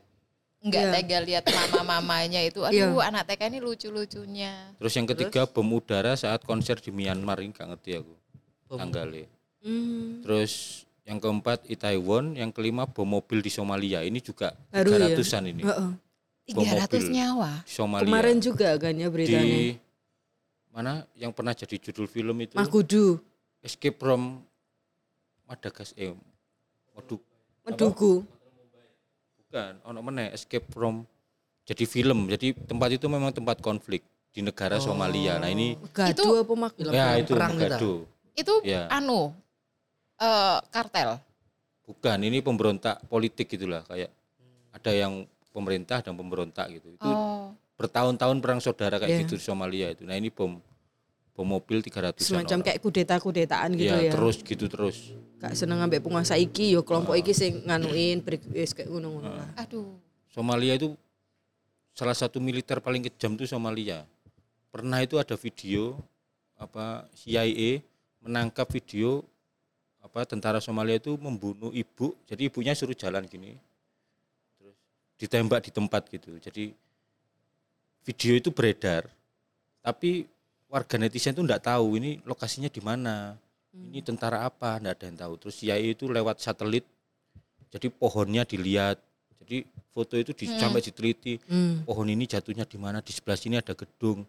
[0.65, 0.93] nggak Iya.
[0.97, 2.65] tega lihat mama-mamanya itu.
[2.65, 2.89] Iya.
[2.89, 4.73] Aduh, anak TK ini lucu-lucunya.
[4.75, 8.15] Terus yang ketiga bom udara saat konser di Myanmar ini gak ngerti aku
[8.73, 9.29] tanggalnya.
[9.61, 14.01] Hmm, Terus yang keempat Itaewon, yang kelima bom mobil di Somalia.
[14.01, 15.13] Ini juga Baru ya?
[15.13, 15.63] 300-an ini.
[15.63, 15.91] heeh.
[16.51, 17.05] Bom 300 mobil.
[17.13, 17.51] nyawa.
[17.65, 18.05] Somalia.
[18.09, 19.45] Kemarin juga kan ya beritanya.
[19.45, 19.77] di
[20.69, 23.23] mana yang pernah jadi judul film itu Makudu,
[23.61, 24.43] Escape from
[25.45, 26.11] Madagaskar eh
[26.91, 27.21] Madu
[27.63, 28.27] Medugu.
[29.55, 31.07] Bukan ono meneh Escape from
[31.63, 32.27] jadi film.
[32.27, 34.03] Jadi tempat itu memang tempat konflik
[34.35, 35.39] di negara Somalia.
[35.39, 36.75] Nah, ini Gadu apa mak?
[36.75, 37.63] Film ya perang itu perang kita.
[37.79, 37.93] Megado.
[38.35, 38.91] Itu Ya.
[38.91, 39.31] anu
[40.19, 41.23] eh kartel.
[41.87, 44.11] Bukan, ini pemberontak politik gitulah kayak
[44.75, 45.23] ada yang
[45.55, 46.99] pemerintah dan pemberontak gitu.
[46.99, 47.55] Itu Oh.
[47.79, 49.23] bertahun-tahun perang saudara kayak Iya.
[49.23, 50.03] gitu di Somalia itu.
[50.03, 50.59] Nah, ini bom
[51.35, 54.13] bom mobil 300 Semacam kayak kudeta-kudetaan gitu ya, ya.
[54.15, 55.11] terus gitu terus.
[55.43, 59.51] Gak seneng ambek penguasa iki yo kelompok iki sing nganuin break wis kayak ngono-ngono lah.
[59.59, 59.99] Aduh.
[60.31, 60.95] Somalia itu
[61.91, 64.07] salah satu militer paling kejam tuh Somalia.
[64.71, 65.99] Pernah itu ada video
[66.55, 67.83] apa CIA
[68.23, 69.27] menangkap video
[69.99, 72.15] apa tentara Somalia itu membunuh ibu.
[72.31, 73.59] Jadi ibunya suruh jalan gini.
[74.63, 74.79] Terus
[75.19, 76.39] ditembak di tempat gitu.
[76.39, 76.71] Jadi
[78.07, 79.11] video itu beredar.
[79.83, 80.31] Tapi
[80.75, 83.39] warga netizen itu enggak tahu ini lokasinya di mana.
[83.75, 85.35] Ini tentara apa, enggak ada yang tahu.
[85.47, 86.83] Terus CIA itu lewat satelit
[87.71, 88.99] jadi pohonnya dilihat.
[89.43, 91.87] Jadi foto itu di, sampai diteliti Hmm.
[91.87, 94.27] pohon ini jatuhnya di mana, di sebelah sini ada gedung.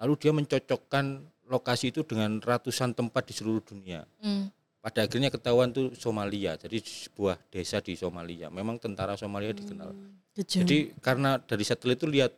[0.00, 1.04] Lalu dia mencocokkan
[1.48, 4.04] lokasi itu dengan ratusan tempat di seluruh dunia.
[4.20, 4.52] Hmm.
[4.78, 8.48] Pada akhirnya ketahuan tuh Somalia, jadi sebuah desa di Somalia.
[8.48, 9.90] Memang tentara Somalia dikenal.
[10.32, 10.64] Kejam.
[10.64, 12.32] Jadi karena dari satelit itu lihat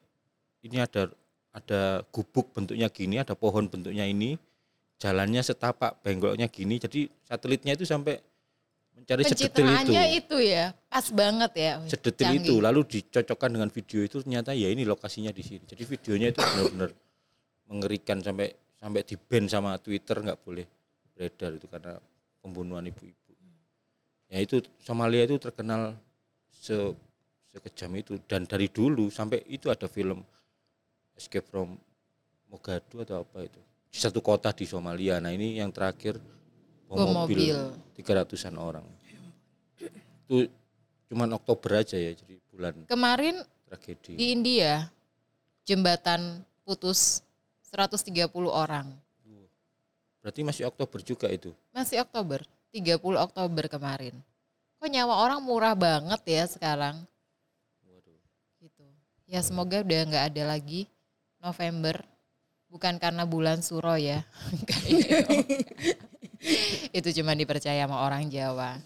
[0.64, 1.12] ini ada
[1.50, 4.38] ada gubuk bentuknya gini, ada pohon bentuknya ini,
[5.02, 6.78] jalannya setapak, benggolnya gini.
[6.78, 8.22] Jadi satelitnya itu sampai
[9.00, 11.72] mencari sedetil itu itu ya, pas banget ya.
[11.88, 12.44] sedetil Canggih.
[12.44, 16.40] itu lalu dicocokkan dengan video itu ternyata ya ini lokasinya di sini jadi videonya itu
[16.44, 16.90] benar-benar
[17.72, 20.68] mengerikan sampai sampai di ban sama Twitter nggak boleh
[21.16, 21.96] beredar itu karena
[22.44, 23.32] pembunuhan ibu-ibu
[24.28, 25.96] ya itu Somalia itu terkenal
[26.52, 26.76] se
[27.50, 30.22] sekejam itu dan dari dulu sampai itu ada film
[31.20, 31.76] Escape from
[32.48, 33.60] Mogadhu atau apa itu
[33.92, 36.16] di satu kota di Somalia nah ini yang terakhir
[36.88, 37.58] bom, mobil, mobil.
[38.00, 38.86] 300-an orang
[40.24, 40.48] itu
[41.12, 43.36] cuman Oktober aja ya jadi bulan Kemarin
[43.68, 44.88] tragedi di India
[45.68, 47.20] jembatan putus
[47.70, 48.90] 130 orang.
[50.20, 52.42] berarti masih Oktober juga itu Masih Oktober,
[52.74, 54.14] 30 Oktober kemarin.
[54.76, 57.06] Kok nyawa orang murah banget ya sekarang?
[58.60, 58.84] Gitu.
[59.30, 60.90] Ya semoga udah nggak ada lagi
[61.40, 62.04] November.
[62.70, 64.22] Bukan karena bulan suro ya.
[66.96, 68.78] Itu cuma dipercaya sama orang Jawa.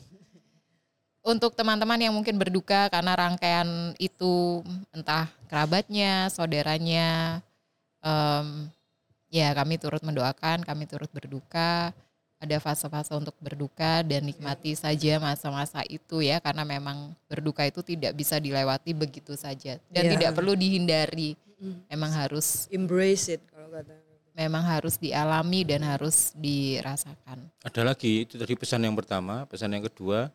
[1.25, 4.61] Untuk teman-teman yang mungkin berduka karena rangkaian itu
[4.93, 7.41] entah kerabatnya, saudaranya,
[8.05, 8.69] em,
[9.33, 11.97] ya kami turut mendoakan, kami turut berduka.
[12.37, 18.13] Ada fase-fase untuk berduka dan nikmati saja masa-masa itu ya karena memang berduka itu tidak
[18.13, 20.11] bisa dilewati begitu saja dan Ya.
[20.13, 21.41] tidak perlu dihindari.
[21.89, 23.95] Memang harus Embrace it kalau kata.
[24.35, 27.47] memang harus dialami dan harus dirasakan.
[27.63, 30.27] ada lagi itu tadi pesan yang pertama pesan yang kedua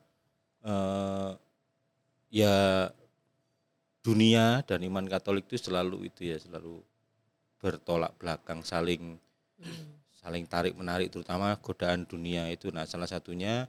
[0.64, 1.32] eh,
[2.32, 2.88] ya
[4.00, 6.80] dunia dan iman Katolik itu selalu itu ya selalu
[7.60, 9.20] bertolak belakang saling
[10.24, 13.68] saling tarik menarik terutama godaan dunia itu nah salah satunya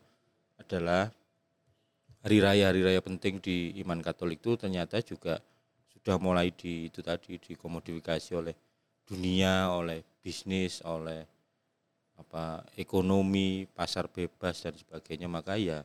[0.62, 1.10] adalah
[2.22, 5.42] hari raya hari raya penting di iman Katolik itu ternyata juga
[6.00, 8.56] sudah mulai di itu tadi dikomodifikasi oleh
[9.04, 11.28] dunia oleh bisnis oleh
[12.16, 15.28] apa ekonomi pasar bebas dan sebagainya.
[15.28, 15.84] Maka ya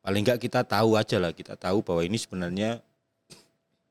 [0.00, 1.36] paling enggak kita tahu aja lah.
[1.36, 2.80] Kita tahu bahwa ini sebenarnya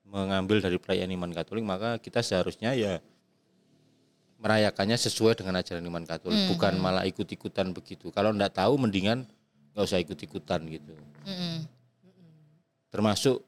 [0.09, 3.01] mengambil dari perayaan iman Katolik maka kita seharusnya ya
[4.37, 6.49] merayakannya sesuai dengan ajaran iman Katolik.
[6.49, 8.09] Bukan malah ikut-ikutan begitu.
[8.09, 9.29] Kalau enggak tahu mendingan
[9.73, 10.93] nggak usah ikut-ikutan gitu.
[11.25, 11.65] Mm-mm.
[12.93, 13.41] termasuk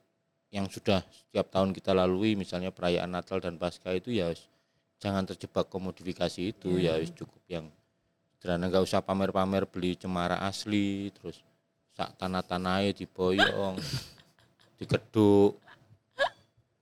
[0.55, 4.31] yang sudah setiap tahun kita lalui misalnya perayaan Natal dan Paskah itu ya
[5.03, 7.67] jangan terjebak komodifikasi itu ya wis cukup yang
[8.39, 11.43] sederhana nggak usah pamer-pamer beli cemara asli terus
[11.91, 13.75] sak tanah-tanahnya diboyong
[14.79, 15.59] dikeduk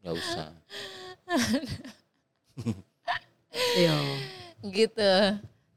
[0.05, 0.53] nggak usah
[3.73, 3.97] Iya.
[4.69, 5.13] gitu.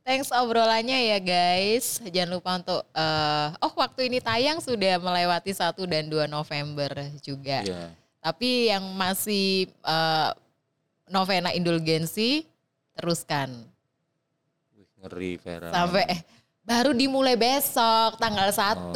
[0.06, 1.98] Thanks obrolannya ya guys.
[1.98, 7.66] Jangan lupa untuk eh oh waktu ini tayang sudah melewati 1 dan 2 November juga.
[7.66, 7.90] ya
[8.22, 10.30] Tapi yang masih eh,
[11.10, 12.46] novena indulgensi
[12.94, 13.50] teruskan
[14.78, 16.22] Wih, ngeri Vera sampai eh,
[16.62, 18.94] baru dimulai besok tanggal 1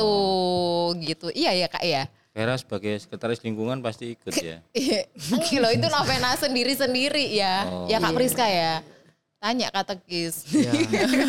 [1.10, 1.26] gitu.
[1.34, 2.06] Iya ya Kak ya.
[2.30, 5.10] Vera sebagai sekretaris lingkungan pasti ikut ya Iya,
[5.58, 7.66] loh itu novena sendiri-sendiri ya.
[7.66, 7.90] Oh.
[7.90, 8.86] Ya Kak Priska ya.
[9.40, 10.44] Tanya katekis.
[10.52, 10.68] Ya.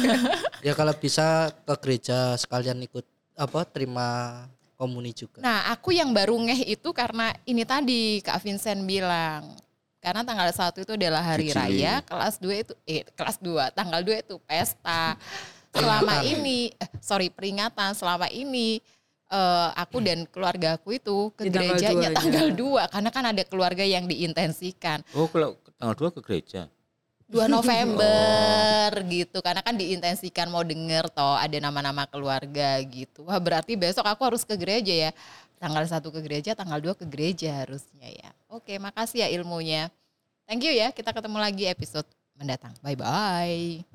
[0.67, 3.07] ya kalau bisa ke gereja sekalian ikut
[3.39, 4.07] apa terima
[4.75, 5.39] komuni juga.
[5.39, 9.55] Nah, aku yang baru ngeh itu karena ini tadi Kak Vincent bilang.
[10.01, 11.85] Karena tanggal 1 itu adalah hari Dicili.
[11.85, 15.13] raya, kelas 2 itu eh kelas 2, tanggal 2 itu pesta.
[15.77, 18.81] Selama ini eh, sorry peringatan selama ini
[19.29, 22.17] eh, aku dan keluarga aku itu ke Di tanggal gerejanya duanya.
[22.17, 24.99] tanggal 2 karena kan ada keluarga yang diintensikan.
[25.15, 26.67] oh kalau tanggal 2 ke gereja
[27.31, 33.23] 2 November gitu karena kan diintensikan mau denger toh ada nama-nama keluarga gitu.
[33.23, 35.11] Wah, berarti besok aku harus ke gereja ya.
[35.57, 38.29] Tanggal 1 ke gereja, tanggal 2 ke gereja harusnya ya.
[38.51, 39.87] Oke, makasih ya ilmunya.
[40.43, 40.91] Thank you ya.
[40.91, 42.05] Kita ketemu lagi episode
[42.35, 42.75] mendatang.
[42.83, 43.85] Bye bye.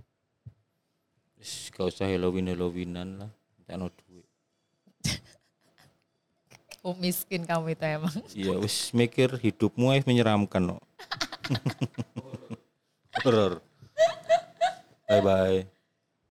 [1.76, 3.30] Gak usah Halloween Halloweenan lah
[3.66, 4.26] tak no duit
[6.86, 8.14] Oh, miskin kamu itu emang.
[8.30, 10.78] iya wis mikir hidupmu menyeramkan no
[13.24, 13.62] horor
[15.08, 15.66] bye bye